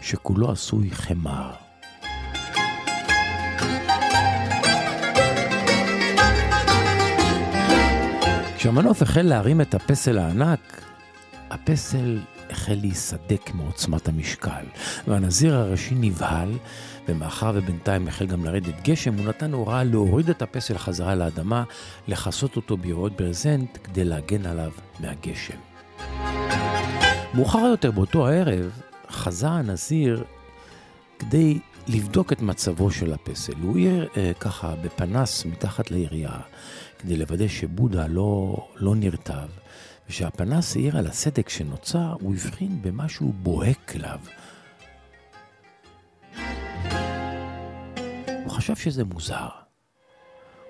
שכולו 0.00 0.50
עשוי 0.50 0.90
חמר. 0.90 1.50
כשהמנוף 8.56 9.02
החל 9.02 9.22
להרים 9.22 9.60
את 9.60 9.74
הפסל 9.74 10.18
הענק, 10.18 10.82
הפסל 11.50 12.18
החל 12.60 12.78
להיסדק 12.80 13.50
מעוצמת 13.54 14.08
המשקל, 14.08 14.64
והנזיר 15.08 15.54
הראשי 15.54 15.94
נבהל, 15.94 16.52
ומאחר 17.08 17.52
ובינתיים 17.54 18.08
החל 18.08 18.26
גם 18.26 18.44
לרדת 18.44 18.82
גשם, 18.82 19.14
הוא 19.14 19.28
נתן 19.28 19.52
הוראה 19.52 19.84
להוריד 19.84 20.30
את 20.30 20.42
הפסל 20.42 20.78
חזרה 20.78 21.14
לאדמה, 21.14 21.64
לכסות 22.08 22.56
אותו 22.56 22.76
בירות 22.76 23.16
ברזנט 23.16 23.78
כדי 23.84 24.04
להגן 24.04 24.46
עליו 24.46 24.70
מהגשם. 25.00 25.58
מאוחר 27.34 27.58
יותר 27.58 27.90
באותו 27.90 28.28
הערב, 28.28 28.70
חזה 29.10 29.48
הנזיר 29.48 30.24
כדי 31.18 31.58
לבדוק 31.88 32.32
את 32.32 32.42
מצבו 32.42 32.90
של 32.90 33.12
הפסל. 33.12 33.52
הוא 33.62 33.78
יהיה 33.78 34.04
אה, 34.16 34.32
ככה 34.40 34.74
בפנס 34.82 35.44
מתחת 35.44 35.90
ליריעה, 35.90 36.40
כדי 36.98 37.16
לוודא 37.16 37.48
שבודה 37.48 38.06
לא, 38.06 38.56
לא 38.76 38.94
נרטב, 38.94 39.48
וכשהפנס 40.10 40.76
העיר 40.76 40.98
על 40.98 41.06
הסדק 41.06 41.48
שנוצר, 41.48 42.16
הוא 42.20 42.34
הבחין 42.34 42.82
במשהו 42.82 43.32
בוהק 43.32 43.92
אליו. 43.96 44.18
הוא 48.44 48.50
חשב 48.50 48.76
שזה 48.76 49.04
מוזר. 49.04 49.48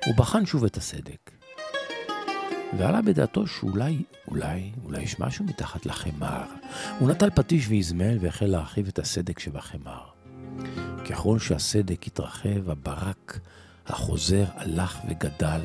הוא 0.06 0.14
בחן 0.16 0.46
שוב 0.46 0.64
את 0.64 0.76
הסדק, 0.76 1.30
ועלה 2.78 3.02
בדעתו 3.02 3.46
שאולי, 3.46 4.02
אולי, 4.28 4.72
אולי 4.84 5.02
יש 5.02 5.20
משהו 5.20 5.44
מתחת 5.44 5.86
לחמר. 5.86 6.44
הוא 6.98 7.10
נטל 7.10 7.30
פטיש 7.30 7.68
ואזמל 7.68 8.18
והחל 8.20 8.46
להרחיב 8.46 8.88
את 8.88 8.98
הסדק 8.98 9.38
שבחמר. 9.38 10.02
ככל 11.10 11.38
שהסדק 11.38 12.06
התרחב, 12.06 12.70
הברק 12.70 13.40
החוזר 13.86 14.44
הלך 14.54 14.98
וגדל. 15.08 15.60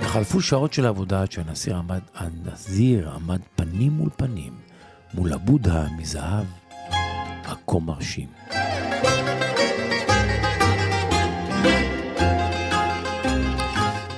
וחלפו 0.00 0.40
שעות 0.40 0.72
של 0.72 0.86
עבודה 0.86 1.22
עד 1.22 1.32
שהנזיר 1.32 1.78
עמד, 1.78 2.00
עמד 3.14 3.40
פנים 3.56 3.92
מול 3.92 4.10
פנים 4.16 4.52
מול 5.14 5.32
הבודה 5.32 5.86
מזהב 5.98 6.44
הכה 7.44 7.78
מרשים. 7.78 8.28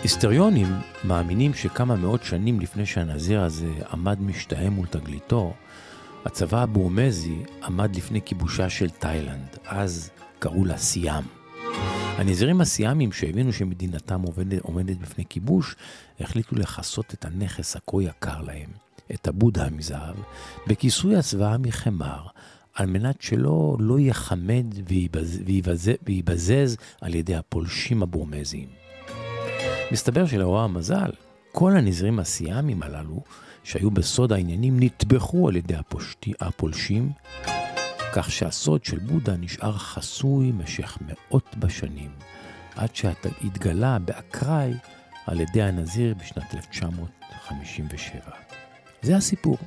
היסטריונים 0.03 0.67
מאמינים 1.05 1.55
שכמה 1.55 1.97
מאות 1.97 2.25
שנים 2.25 2.61
לפני 2.61 2.87
שהנזיר 2.87 3.41
הזה 3.41 3.71
עמד 3.93 4.21
משתאה 4.21 4.71
מול 4.71 4.87
תגליתו, 4.87 5.53
הצבא 6.25 6.63
הבורמזי 6.63 7.43
עמד 7.65 7.97
לפני 7.97 8.21
כיבושה 8.23 8.71
של 8.71 8.91
תאילנד, 8.91 9.57
אז 9.67 10.11
קראו 10.39 10.65
לה 10.65 10.79
סיאם. 10.79 11.42
הנזירים 12.17 12.61
הסיאמים 12.61 13.13
שהבינו 13.13 13.53
שמדינתם 13.53 14.23
עומדת, 14.23 14.63
עומדת 14.63 14.97
בפני 14.97 15.25
כיבוש, 15.29 15.77
החליטו 16.21 16.57
לכסות 16.57 17.15
את 17.15 17.25
הנכס 17.25 17.77
הכה 17.77 18.03
יקר 18.03 18.43
להם, 18.43 18.71
את 19.15 19.29
הבודה 19.29 19.71
מזהב, 19.71 20.17
בכיסוי 20.67 21.17
הצבאה 21.17 21.59
מחמר, 21.59 22.27
על 22.75 22.87
מנת 22.87 23.23
שלא 23.23 23.77
לא 23.81 24.01
יחמד 24.01 24.67
ויבזז 26.07 26.77
על 27.01 27.15
ידי 27.15 27.35
הפולשים 27.35 28.03
הבורמזיים. 28.03 28.69
מסתבר 29.93 30.27
שלאור 30.27 30.61
המזל, 30.61 31.11
כל 31.53 31.77
הנזירים 31.77 32.19
הסיאמים 32.19 32.83
הללו, 32.83 33.23
שהיו 33.65 33.91
בסוד 33.91 34.33
העניינים, 34.33 34.77
נטבחו 34.81 35.49
על 35.49 35.57
ידי 35.57 35.75
הפושטי, 35.75 36.33
הפולשים, 36.41 37.11
כך 38.13 38.31
שהסוד 38.31 38.85
של 38.85 38.99
בודה 38.99 39.37
נשאר 39.37 39.73
חסוי 39.73 40.53
משך 40.53 40.99
מאות 41.01 41.57
בשנים, 41.59 42.11
עד 42.77 42.97
שהתגלה 42.97 43.99
באקראי 43.99 44.73
על 45.27 45.41
ידי 45.41 45.63
הנזיר 45.63 46.15
בשנת 46.15 46.55
1957. 46.55 48.21
זה 49.03 49.17
הסיפור. 49.17 49.59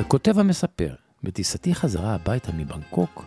וכותב 0.00 0.38
המספר, 0.38 0.94
בטיסתי 1.22 1.74
חזרה 1.74 2.14
הביתה 2.14 2.52
מבנקוק, 2.52 3.24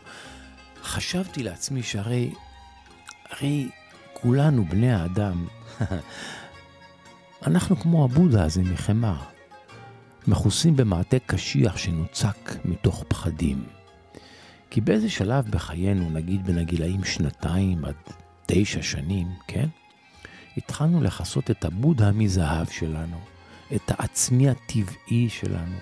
חשבתי 0.84 1.44
לעצמי 1.44 1.84
שהרי, 1.84 2.34
הרי 3.30 3.70
כולנו 4.14 4.66
בני 4.66 4.94
האדם, 4.94 5.48
אנחנו 7.48 7.76
כמו 7.76 8.06
הבודה 8.06 8.44
הזה 8.44 8.62
מחמר, 8.64 9.35
מכוסים 10.28 10.76
במעטה 10.76 11.20
קשיח 11.20 11.78
שנוצק 11.78 12.56
מתוך 12.66 13.04
פחדים. 13.08 13.64
כי 14.70 14.82
באיזה 14.82 15.10
שלב 15.10 15.46
בחיינו, 15.50 16.10
נגיד 16.10 16.46
בין 16.46 16.58
הגילאים 16.58 17.04
שנתיים 17.04 17.86
עד 17.86 17.96
תשע 18.46 18.82
שנים, 18.82 19.28
כן? 19.48 19.68
התחלנו 20.58 21.04
לכסות 21.04 21.52
את 21.52 21.66
הבודה 21.66 22.12
מזהב 22.12 22.68
שלנו, 22.70 23.20
את 23.76 23.92
העצמי 23.92 24.50
הטבעי 24.50 25.30
שלנו. 25.30 25.78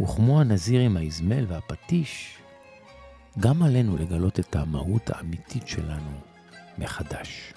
וכמו 0.00 0.40
הנזיר 0.40 0.80
עם 0.80 0.96
האזמל 0.96 1.44
והפטיש, 1.48 2.38
גם 3.38 3.62
עלינו 3.62 3.96
לגלות 3.96 4.40
את 4.40 4.56
המהות 4.56 5.10
האמיתית 5.10 5.68
שלנו 5.68 6.10
מחדש. 6.78 7.52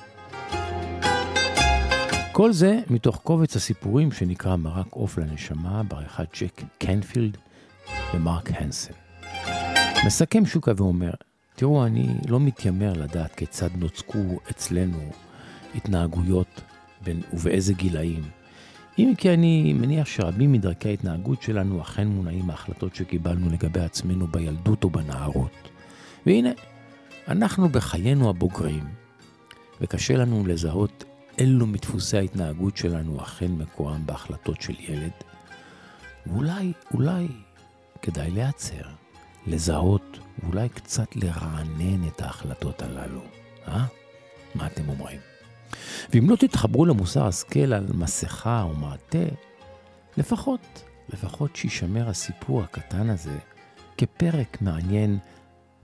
כל 2.38 2.52
זה 2.52 2.80
מתוך 2.90 3.20
קובץ 3.24 3.56
הסיפורים 3.56 4.12
שנקרא 4.12 4.56
מרק 4.56 4.88
עוף 4.90 5.18
לנשמה 5.18 5.84
בעריכת 5.84 6.28
ג'ק 6.42 6.62
קנפילד 6.78 7.38
ומרק 8.14 8.50
הנסן. 8.54 8.94
מסכם 10.06 10.46
שוקה 10.46 10.72
ואומר, 10.78 11.12
תראו, 11.56 11.86
אני 11.86 12.08
לא 12.28 12.40
מתיימר 12.40 12.94
לדעת 12.94 13.36
כיצד 13.36 13.70
נוצקו 13.76 14.40
אצלנו 14.52 14.98
התנהגויות 15.76 16.62
בין, 17.04 17.22
ובאיזה 17.34 17.74
גילאים. 17.74 18.24
אם 19.00 19.14
כי 19.18 19.34
אני 19.34 19.74
מניח 19.74 20.08
שרבים 20.08 20.52
מדרכי 20.52 20.90
ההתנהגות 20.90 21.42
שלנו 21.42 21.82
אכן 21.82 22.08
מונעים 22.08 22.46
מההחלטות 22.46 22.96
שקיבלנו 22.96 23.50
לגבי 23.50 23.80
עצמנו 23.80 24.28
בילדות 24.28 24.84
או 24.84 24.90
בנערות. 24.90 25.70
והנה, 26.26 26.52
אנחנו 27.28 27.70
בחיינו 27.70 28.30
הבוגרים, 28.30 28.84
וקשה 29.82 30.18
לנו 30.18 30.48
לזהות 30.48 31.04
אילו 31.38 31.68
מדפוסי 31.68 32.18
ההתנהגות 32.18 32.78
שלנו 32.78 33.22
אכן 33.22 33.52
מקורם 33.52 34.06
בהחלטות 34.06 34.62
של 34.62 34.76
ילד, 34.80 35.12
ואולי, 36.26 36.74
אולי 36.94 37.28
כדאי 38.02 38.32
להיעצר, 38.32 38.84
לזהות, 39.48 40.20
ואולי 40.44 40.70
קצת 40.70 41.16
לרענן 41.16 42.08
את 42.08 42.22
ההחלטות 42.22 42.82
הללו, 42.82 43.22
אה? 43.68 43.86
מה 44.56 44.68
אתם 44.68 44.90
אומרים? 44.90 45.20
ואם 46.14 46.30
לא 46.30 46.36
תתחברו 46.36 46.86
למוסר 46.86 47.28
השכל 47.28 47.74
על 47.74 47.86
מסכה 47.94 48.62
או 48.62 48.74
מעטה, 48.74 49.36
לפחות, 50.18 50.84
לפחות 51.10 51.56
שישמר 51.56 52.10
הסיפור 52.10 52.64
הקטן 52.64 53.10
הזה 53.10 53.38
כפרק 53.98 54.62
מעניין 54.62 55.18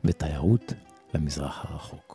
בתיירות 0.03 0.73
למזרח 1.13 1.65
הרחוק. 1.65 2.12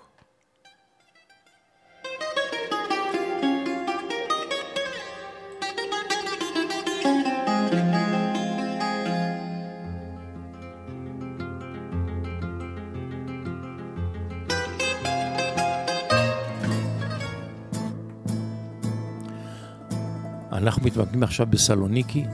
אנחנו 20.69 20.83
מתמקדים 20.87 21.23
עכשיו 21.23 21.47
בסלוניקי, 21.47 22.25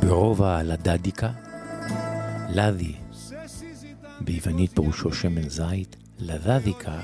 ברובע 0.00 0.62
לדדיקה. 0.62 1.30
לדי, 2.50 2.94
ביוונית 4.20 4.74
פירושו 4.74 5.12
שמן 5.12 5.48
זית. 5.48 5.96
לדדיקה 6.18 7.00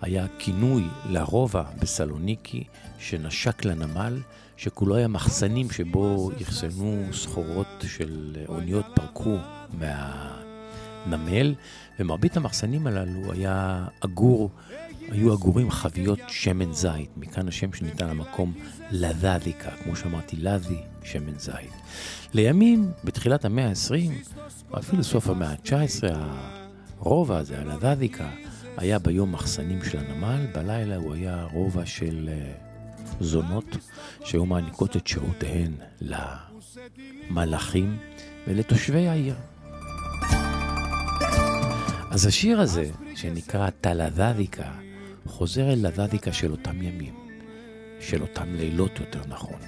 היה 0.00 0.26
כינוי 0.38 0.84
לרובע 1.08 1.62
בסלוניקי 1.78 2.64
שנשק 2.98 3.64
לנמל, 3.64 4.18
שכולו 4.56 4.96
היה 4.96 5.08
מחסנים 5.08 5.70
שבו 5.70 6.30
אחסנו 6.42 7.04
סחורות 7.12 7.84
של 7.86 8.36
אוניות 8.48 8.86
פרקו 8.94 9.36
מהנמל, 9.78 11.54
ומרבית 12.00 12.36
המחסנים 12.36 12.86
הללו 12.86 13.32
היה 13.32 13.86
אגור 14.00 14.50
היו 15.08 15.32
עגורים 15.32 15.70
חביות 15.70 16.18
שמן 16.28 16.72
זית, 16.72 17.10
מכאן 17.16 17.48
השם 17.48 17.72
שניתן 17.72 18.08
למקום 18.08 18.52
לדדיקה, 18.90 19.70
כמו 19.70 19.96
שאמרתי, 19.96 20.36
לדי, 20.36 20.80
שמן 21.02 21.38
זית. 21.38 21.72
לימים, 22.34 22.90
בתחילת 23.04 23.44
המאה 23.44 23.68
ה-20, 23.68 24.32
או 24.70 24.78
אפילו 24.78 25.04
סוף 25.04 25.28
המאה 25.28 25.50
ה-19, 25.50 26.16
הרובע 27.00 27.38
הזה, 27.38 27.60
הלדדיקה, 27.60 28.30
היה 28.76 28.98
ביום 28.98 29.32
מחסנים 29.32 29.84
של 29.84 29.98
הנמל, 29.98 30.46
בלילה 30.54 30.96
הוא 30.96 31.14
היה 31.14 31.46
רובע 31.52 31.86
של 31.86 32.28
uh, 32.28 32.70
זונות 33.20 33.76
שהיו 34.24 34.46
מעניקות 34.46 34.96
את 34.96 35.06
שירותיהן 35.06 35.72
למלאכים 37.30 37.98
ולתושבי 38.46 39.08
העיר. 39.08 39.34
אז 42.10 42.26
השיר 42.26 42.60
הזה, 42.60 42.90
שנקרא 43.14 43.70
טלדדיקה, 43.80 44.72
חוזר 45.30 45.72
אל 45.72 45.86
הדדיקה 45.86 46.32
של 46.32 46.50
אותם 46.50 46.82
ימים, 46.82 47.14
של 48.00 48.22
אותם 48.22 48.54
לילות 48.54 49.00
יותר 49.00 49.20
נכון, 49.28 49.58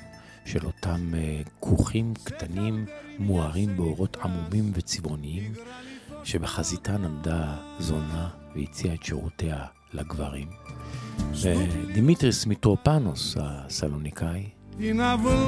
של 0.45 0.67
אותם 0.67 1.13
אה, 1.13 1.49
כוכים 1.61 2.15
קטנים 2.25 2.87
מוארים 3.19 3.77
באורות 3.77 4.17
עמומים 4.17 4.73
וצבעוניים, 4.75 5.53
שבחזיתן 6.25 7.05
עמדה 7.05 7.57
זונה 7.79 8.29
והציעה 8.57 8.95
את 8.95 9.03
שירותיה 9.03 9.65
לגברים. 9.93 10.49
ודימיטריס 11.43 12.47
מיטרופנוס 12.47 13.37
הסלוניקאי 13.41 14.49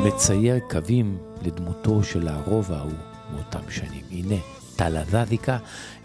מצייר 0.06 0.58
קווים 0.70 1.18
לדמותו 1.42 2.02
של 2.02 2.28
הרובע 2.28 2.76
ההוא 2.76 2.92
מאותם 3.32 3.70
שנים. 3.70 4.04
הנה, 4.10 4.36
טלדדיקה, 4.75 5.57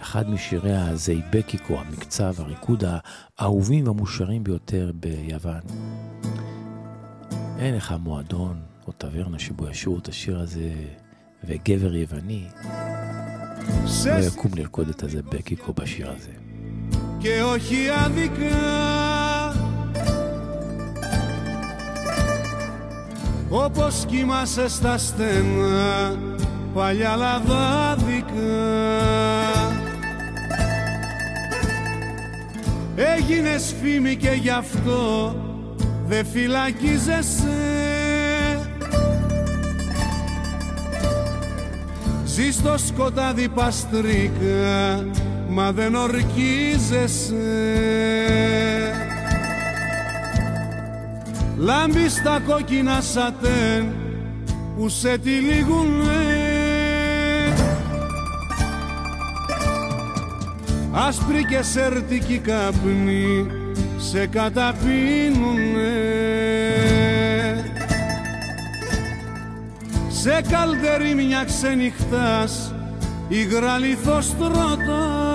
אחד 0.03 0.31
משירי 0.31 0.77
הזייבקיקו, 0.77 1.81
המקצב, 1.81 2.35
הריקוד 2.39 2.85
האהובים 3.39 3.87
והמושרים 3.87 4.45
ביותר 4.45 4.93
ביוון. 4.95 5.61
אין 7.59 7.77
לך 7.77 7.95
מועדון 8.01 8.61
או 8.87 8.93
טברנה 8.93 9.39
שבו 9.39 9.69
ישרו 9.69 9.99
את 9.99 10.09
השיר 10.09 10.41
הזה 10.41 10.71
וגבר 11.45 11.95
יווני 11.95 12.45
לא 14.07 14.11
יקום 14.27 14.51
לרקוד 14.55 14.89
את 14.89 15.03
הזייבקיקו 15.03 15.73
בשיר 15.73 16.11
הזה. 16.11 16.33
και 17.21 17.43
όχι 17.43 17.91
άδικα 17.91 18.85
όπως 23.49 24.05
κοιμάσαι 24.07 24.69
στα 24.69 24.99
στένα 24.99 26.17
παλιά 26.75 27.17
λαδάδικα 27.17 28.08
Έγινες 33.02 33.76
φήμη 33.82 34.16
και 34.16 34.30
γι' 34.30 34.50
αυτό 34.50 35.36
δεν 36.08 36.26
φυλακίζεσαι. 36.26 37.58
Ζεις 42.26 42.56
στο 42.56 42.78
σκοτάδι 42.78 43.48
παστρίκα 43.50 45.06
μα 45.50 45.72
δεν 45.72 45.96
ορκίζεσαι. 45.96 47.34
Λάμπεις 51.58 52.14
στα 52.14 52.42
κόκκινα 52.48 53.02
σατέν 53.02 53.94
που 54.78 54.90
σε 54.90 55.18
τυλίγουνε 55.18 56.29
Άσπρη 60.92 61.46
και 61.46 61.62
σερτική 61.62 62.38
καπνή 62.38 63.48
σε 63.98 64.28
καταπίνουνε. 64.28 65.90
Σε 70.10 70.42
καλτερή 70.50 71.14
μια 71.14 71.44
ξενυχτάς 71.44 72.74
υγρά 73.28 73.78
λιθοστρώτα 73.78 75.28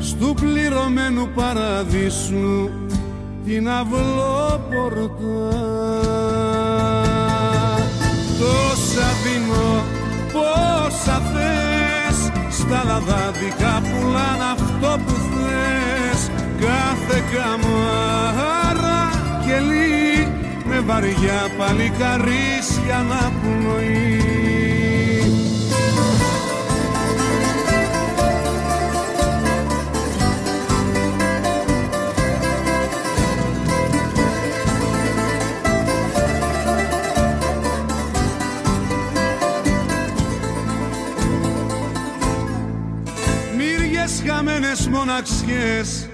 Στου 0.00 0.34
πληρωμένου 0.34 1.28
παραδείσου 1.34 2.70
την 3.44 3.68
αυλόπορτα. 3.68 5.10
Τόσα 8.38 9.06
δίνω 9.22 9.99
πόσα 10.32 11.22
θες. 11.32 12.18
Στα 12.58 12.82
λαδάδικα 12.86 13.82
πουλάν 13.88 14.40
αυτό 14.52 14.98
που 15.04 15.14
θες. 15.30 16.30
Κάθε 16.60 17.22
καμάρα 17.32 19.10
κελί 19.46 20.28
Με 20.64 20.80
βαριά 20.80 21.40
παλικαρίσια 21.58 23.04
να 23.08 23.32
πνοεί 23.40 24.29
χαμένες 44.70 44.88
μοναξιές 44.88 46.08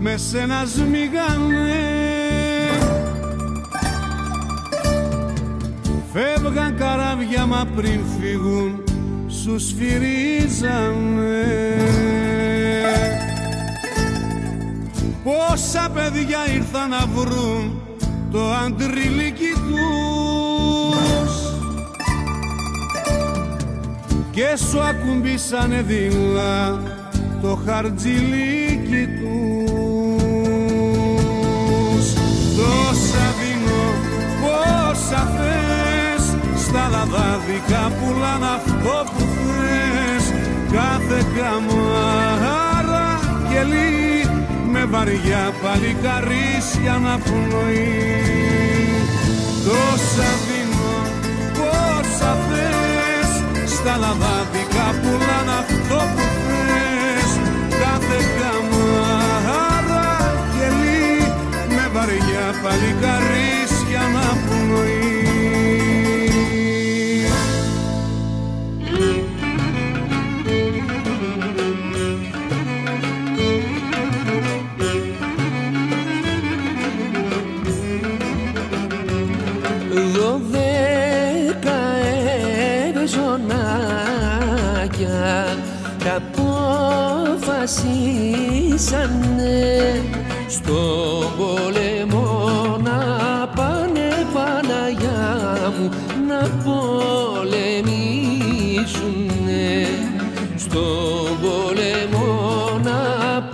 με 0.00 0.16
σένα 0.16 0.64
σμίγανε. 0.64 1.80
Φεύγαν 6.12 6.76
καράβια 6.76 7.46
μα 7.46 7.68
πριν 7.76 8.00
φύγουν 8.18 8.82
σους 9.26 9.66
σφυρίζανε 9.66 10.92
Πόσα 15.24 15.90
παιδιά 15.94 16.38
ήρθαν 16.54 16.88
να 16.88 17.06
βρουν 17.14 17.80
το 18.30 18.52
αντριλίκι 18.52 19.52
τους 19.68 21.32
και 24.30 24.56
σου 24.56 24.80
ακουμπήσανε 24.80 25.82
δειλά 25.82 26.91
το 27.42 27.58
χαρτζιλίκι 27.66 29.04
τους. 29.18 29.32
Τόσα 32.56 33.26
δίνω, 33.38 33.84
πόσα 34.40 35.22
θες 35.36 36.24
Στα 36.64 36.84
λαδάδικα 36.92 37.82
πουλάν 37.98 38.44
αυτό 38.56 38.96
που 39.12 39.24
θες. 39.34 40.24
Κάθε 40.72 41.20
καμάρα 41.36 43.10
γελί 43.50 44.02
με 44.72 44.84
βαριά 44.84 45.44
παλικαρίσια 45.62 46.94
να 47.04 47.18
πνοεί 47.18 48.00
Τόσα 49.64 50.30
δίνω, 50.46 50.94
πόσα 51.56 52.32
θες 52.46 53.30
στα 53.74 53.96
λαδάδικα 53.96 54.86
πουλάν 55.02 55.48
αυτό 55.58 55.94
που 55.94 56.20
θες 56.20 56.31
κάθε 58.12 58.24
καμάρα 58.38 60.10
γελί. 60.54 61.32
Με 61.68 61.88
βαριά 61.92 62.46
παλικαρίσια 62.62 63.31
αποφασίσανε 87.62 89.60
στον 90.48 91.26
πόλεμο 91.38 92.26
να 92.82 92.98
πάνε 93.56 94.26
Παναγιά 94.32 95.72
μου 95.78 95.90
να 96.28 96.40
πολεμήσουνε. 96.64 97.66
Στον 100.56 101.38
πόλεμο 101.42 102.28
να 102.84 103.00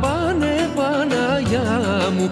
πάνε 0.01 0.71
Παναγιά 0.75 1.71
μου 2.19 2.27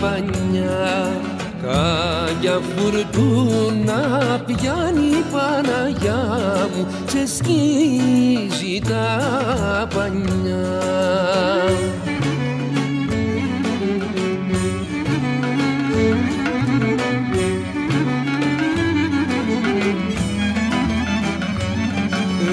πανιά 0.00 1.12
Κάγια 1.62 2.60
φουρτούνα 2.60 4.00
πιάνει 4.46 5.06
η 5.06 5.24
Παναγιά 5.32 6.22
μου 6.76 6.86
ξεσκίζει 7.06 8.80
τα 8.88 9.88
πανιά. 9.94 10.82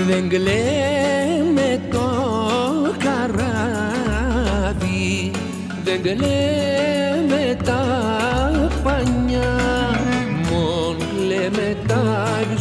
Δεν 0.07 0.29
κλαίμε 0.29 1.79
το 1.91 2.07
καράβι 3.03 3.71
Δεν 5.83 6.01
κλαίμε 6.01 7.00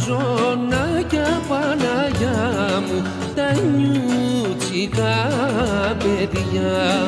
Ζωνάκια 0.05 1.41
Παναγιά 1.49 2.83
μου 2.87 3.03
τα 3.35 3.51
νιούτσικα 3.53 5.15
παιδιά 5.97 7.07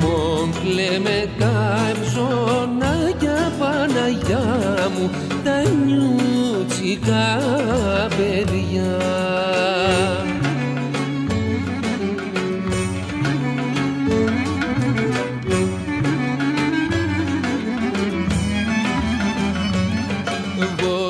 Μόγκλε 0.00 0.98
με 0.98 1.28
να 1.38 1.86
Παναγιά 3.58 4.44
μου 4.98 5.10
τα 5.44 5.62
νιούτσικα 5.84 7.26
παιδιά 8.16 8.96
Whoa. 20.80 21.05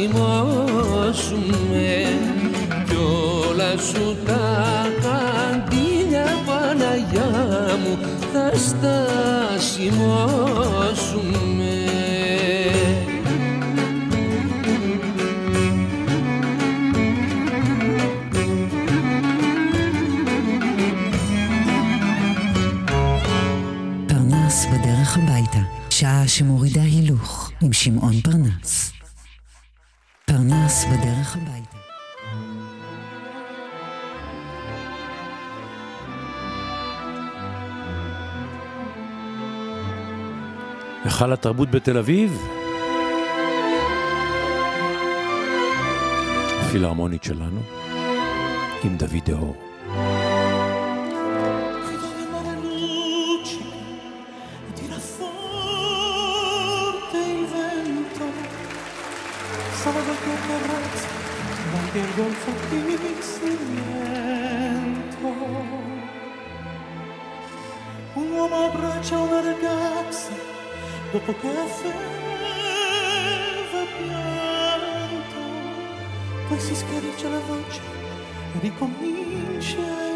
στασιμώσουμε 0.00 0.88
κι 2.88 2.96
όλα 2.96 3.76
σου 3.76 4.16
τα 4.26 4.86
καντήλια 5.02 6.26
Παναγιά 6.46 7.30
μου 7.82 7.94
θα 8.32 8.52
στασιμώσουμε 8.58 10.14
פרנס 24.06 24.66
בדרך 24.66 25.16
הביתה, 25.16 25.58
שעה 25.90 26.28
שמורידה 26.28 26.82
הילוך 26.82 27.50
עם 27.60 27.72
שמעון 27.72 28.20
פרנס. 28.20 28.29
היכל 41.21 41.33
התרבות 41.33 41.71
בתל 41.71 41.97
אביב. 41.97 42.47
הפילהרמונית 46.59 47.23
שלנו, 47.23 47.59
עם 48.83 48.97
דוד 48.97 49.25
דהור. 49.25 49.70
Aveva 71.47 71.63
pianto, 73.97 75.39
poi 76.47 76.59
si 76.59 76.75
schiarisce 76.75 77.29
la 77.29 77.39
voce 77.39 77.81
e 78.53 78.59
ricomincia 78.59 80.10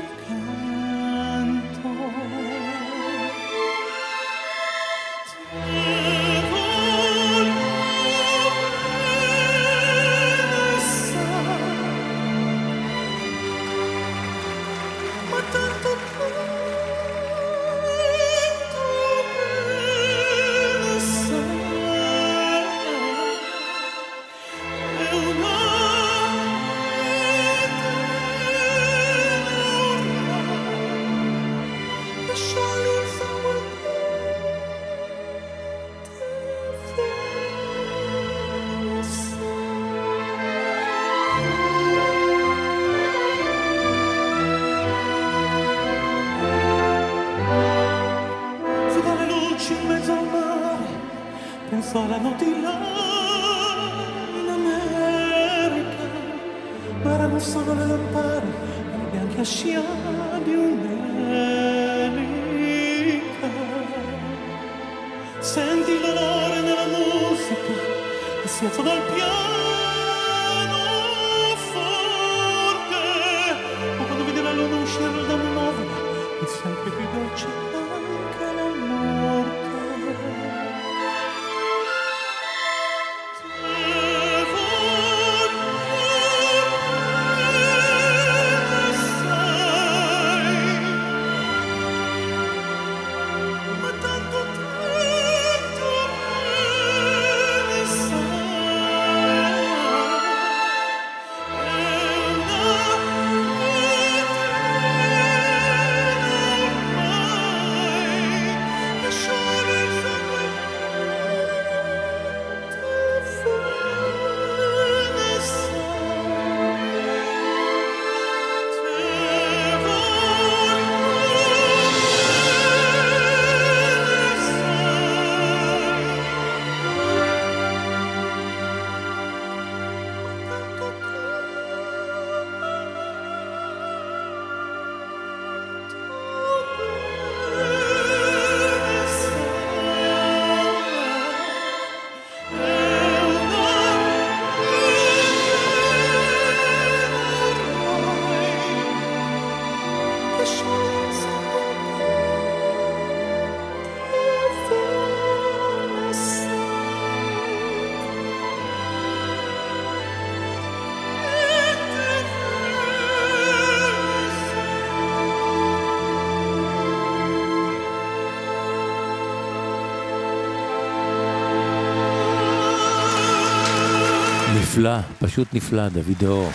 נפלא, 174.86 175.00
פשוט 175.20 175.48
נפלא, 175.54 175.90
דוד 175.90 176.24
אור. 176.28 176.50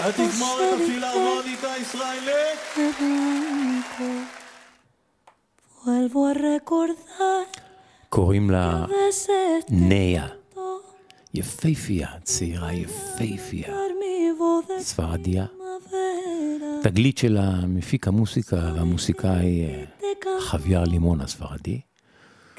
התזמורת 0.00 0.80
הפילהרמונית 0.82 1.64
הישראלית. 1.64 2.60
Vuelvo 5.84 6.20
a 6.32 6.38
recordar 6.38 7.58
קוראים 8.08 8.50
לה 8.50 8.86
ניה. 9.68 10.26
tanto 10.26 10.60
יפייפייה, 11.34 12.08
צעירה 12.22 12.72
יפייפייה, 12.72 13.74
ספרדיה. 14.78 15.46
תגלית 16.82 17.18
של 17.18 17.36
המפיק 17.40 18.08
המוסיקה 18.08 18.72
והמוסיקאי 18.74 19.64
אה, 19.64 19.84
חוויאר 20.40 20.84
לימון 20.84 21.20
הספרדי. 21.20 21.80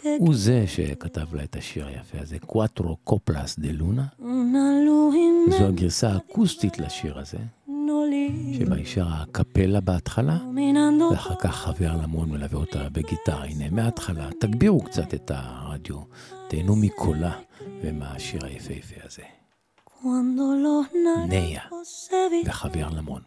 Que 0.01 0.07
הוא 0.19 0.35
זה 0.35 0.63
שכתב 0.67 1.35
לה 1.35 1.43
את 1.43 1.55
השיר 1.55 1.87
היפה 1.87 2.17
הזה, 2.21 2.39
קואטרו 2.39 2.97
קופלס 3.03 3.59
דה 3.59 3.71
לונה. 3.71 4.05
זו 5.49 5.65
הגרסה 5.67 6.09
האקוסטית 6.09 6.79
לשיר 6.79 7.19
הזה, 7.19 7.37
שבה 8.53 8.75
היא 8.75 8.85
שרה 8.85 9.23
קפלה 9.31 9.81
בהתחלה, 9.81 10.37
ואחר 11.11 11.35
כך 11.35 11.63
חוויאר 11.63 12.01
למון 12.03 12.29
מלווה 12.29 12.59
אותה 12.59 12.89
בגיטרה. 12.89 13.45
הנה, 13.45 13.69
מההתחלה, 13.69 14.29
תגבירו 14.39 14.83
קצת 14.83 15.13
את 15.13 15.31
הרדיו, 15.33 15.97
תהנו 16.47 16.75
מקולה 16.75 17.39
ומהשיר 17.81 18.45
היפהפה 18.45 18.95
הזה. 19.05 19.23
ניה 21.27 21.61
וחוויאר 22.45 22.89
למון. 22.89 23.21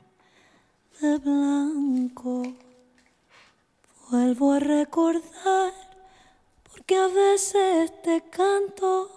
Vuelvo 4.11 4.47
a 4.57 4.61
recordar, 4.61 5.73
porque 6.87 6.97
a 6.97 7.09
veces 7.09 8.03
te 8.03 8.23
canto 8.29 9.11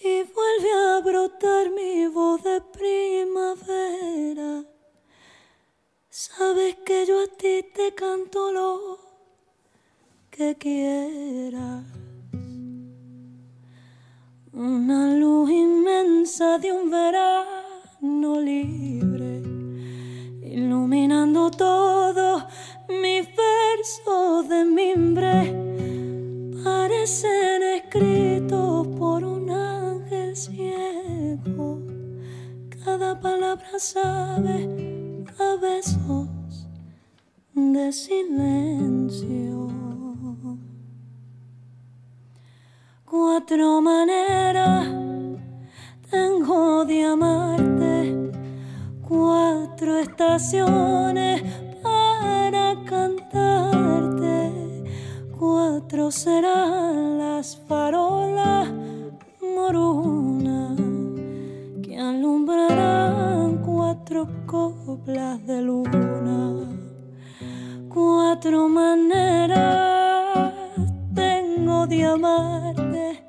y 0.00 0.24
vuelve 0.24 0.72
a 0.88 1.00
brotar 1.00 1.70
mi 1.70 2.08
voz 2.08 2.42
de 2.42 2.60
primavera. 2.60 4.64
Sabes 6.08 6.74
que 6.84 7.06
yo 7.06 7.22
a 7.22 7.28
ti 7.28 7.64
te 7.72 7.94
canto 7.94 8.50
lo 8.50 8.98
que 10.30 10.56
quieras. 10.56 11.84
Una 14.52 15.14
luz 15.14 15.48
inmensa 15.50 16.58
de 16.58 16.72
un 16.72 16.90
verano 16.90 18.40
libre 18.40 19.40
iluminando 20.42 21.52
todo 21.52 22.44
mis 22.88 23.28
versos 23.36 24.48
de 24.48 24.64
mimbre 24.64 25.64
parecen 26.64 27.62
escritos 27.62 28.88
por 28.98 29.22
un 29.22 29.50
ángel 29.50 30.34
ciego. 30.34 31.80
Cada 32.84 33.20
palabra 33.20 33.78
sabe 33.78 34.56
a 35.38 35.56
besos 35.60 36.68
de 37.54 37.92
silencio. 37.92 39.68
Cuatro 43.04 43.80
maneras 43.82 44.88
tengo 46.10 46.84
de 46.84 47.04
amarte 47.04 47.94
cuatro 49.06 49.98
estaciones 49.98 51.42
para 51.82 52.74
cantarte, 52.84 53.73
cuatro 55.46 56.10
serán 56.10 57.18
las 57.18 57.58
farolas 57.68 58.66
morunas 59.54 60.78
que 61.82 61.98
alumbrarán 61.98 63.58
cuatro 63.58 64.26
coplas 64.46 65.46
de 65.46 65.60
luna, 65.60 66.66
cuatro 67.90 68.68
maneras 68.70 70.54
tengo 71.14 71.86
de 71.86 72.04
amarte 72.06 73.22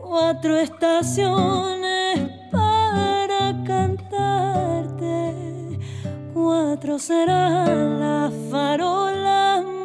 cuatro 0.00 0.56
estaciones 0.56 2.18
para 2.50 3.62
cantarte. 3.64 5.34
Cuatro 6.34 6.98
serán 6.98 8.00
las 8.00 8.32
farolas 8.50 9.81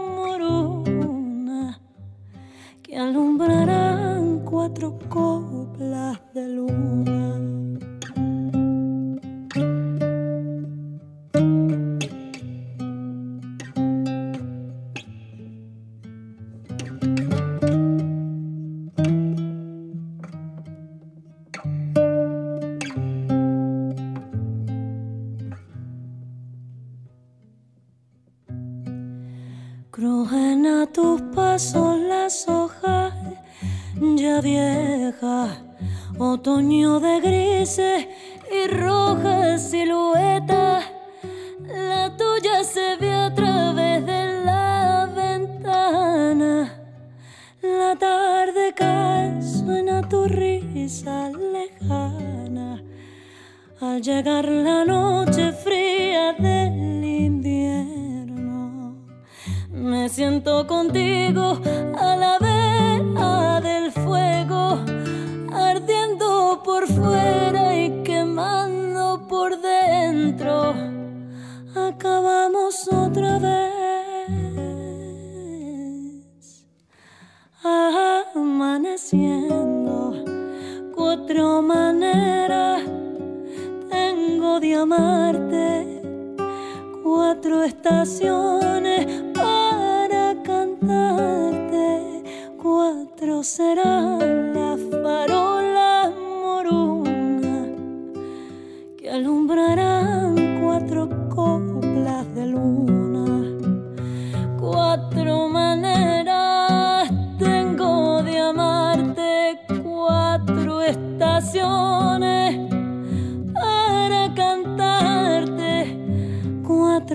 que 2.87 2.95
alumbrarán 2.95 4.39
cuatro 4.45 4.97
coplas 5.09 6.17
de 6.33 6.47
luna. 6.47 7.66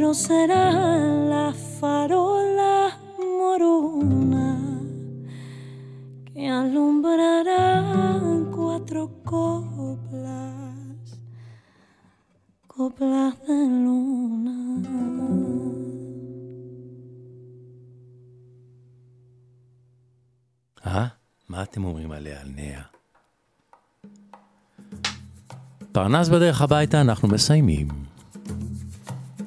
Cuatro 0.02 0.10
serán 0.14 1.30
las 1.30 1.56
farolas 1.80 2.94
morunas 3.40 4.84
que 6.26 6.50
alumbrarán 6.50 8.52
cuatro 8.56 9.10
coplas, 9.24 11.06
coplas 12.68 13.34
de 13.46 13.58
luna. 13.86 14.58
אה? 20.86 21.08
מה 21.50 21.64
אתם 21.64 21.86
אומרים 21.86 22.12
עליה, 22.12 22.42
על 22.42 22.50
נאה? 22.56 22.82
פרנס 25.92 26.30
בדרך 26.30 26.62
הביתה 26.62 27.02
אנחנו 27.02 27.28
מסיימים 27.28 28.11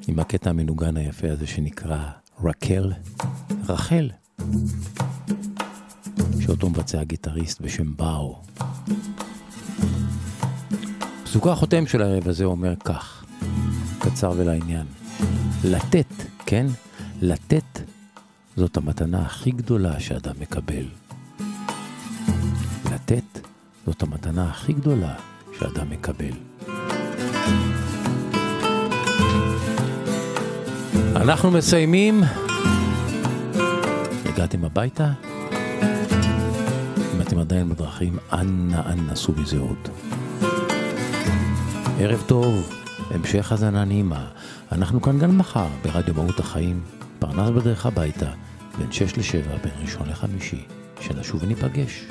עם 0.08 0.20
הקטע 0.20 0.50
המנוגן 0.50 0.98
היפה 0.98 1.32
הזה 1.32 1.48
שנקרא 1.48 1.98
רקל, 2.44 2.92
רחל, 3.70 4.10
שאותו 6.40 6.70
מבצע 6.70 7.04
גיטריסט 7.04 7.62
בשם 7.62 7.96
באו. 7.96 8.42
פסוקו 11.24 11.52
החותם 11.52 11.88
של 11.88 12.02
הערב 12.02 12.28
הזה 12.28 12.46
אומר 12.46 12.76
כך, 12.76 13.26
קצר 14.00 14.32
ולעניין, 14.38 14.86
לתת, 15.64 16.14
כן? 16.46 16.66
לתת 17.22 17.82
זאת 18.56 18.78
המתנה 18.78 19.22
הכי 19.22 19.52
גדולה 19.52 20.00
שאדם 20.00 20.36
מקבל. 20.40 20.86
לתת 22.92 23.40
זאת 23.86 24.04
המתנה 24.04 24.50
הכי 24.50 24.74
גדולה 24.74 25.16
שאדם 25.60 25.90
מקבל. 25.90 26.34
אנחנו 31.16 31.52
מסיימים. 31.52 32.22
הגעתם 34.26 34.66
הביתה? 34.66 35.12
אם 37.16 37.22
אתם 37.22 37.38
עדיין 37.38 37.70
בדרכים, 37.70 38.18
אנא 38.34 38.82
אנא 38.86 39.16
סעו 39.16 39.34
מזה 39.38 39.58
עוד. 39.60 39.90
ערב 42.00 42.24
טוב, 42.26 42.70
המשך 43.12 43.52
האזנה 43.52 43.86
נעימה. 43.86 44.26
אנחנו 44.72 45.02
כאן 45.02 45.20
גם 45.20 45.38
מחר 45.38 45.68
ברדיו 45.84 46.14
מהות 46.14 46.40
החיים, 46.40 46.80
פרנס 47.20 47.50
בדרך 47.50 47.86
הביתה, 47.86 48.30
בין 48.78 48.92
6 48.92 49.18
ל-7, 49.18 49.48
בין 49.64 49.74
ראשון 49.82 50.10
לחמישי. 50.10 50.66
שנשוב 51.02 51.44
וניפגש. 51.44 52.06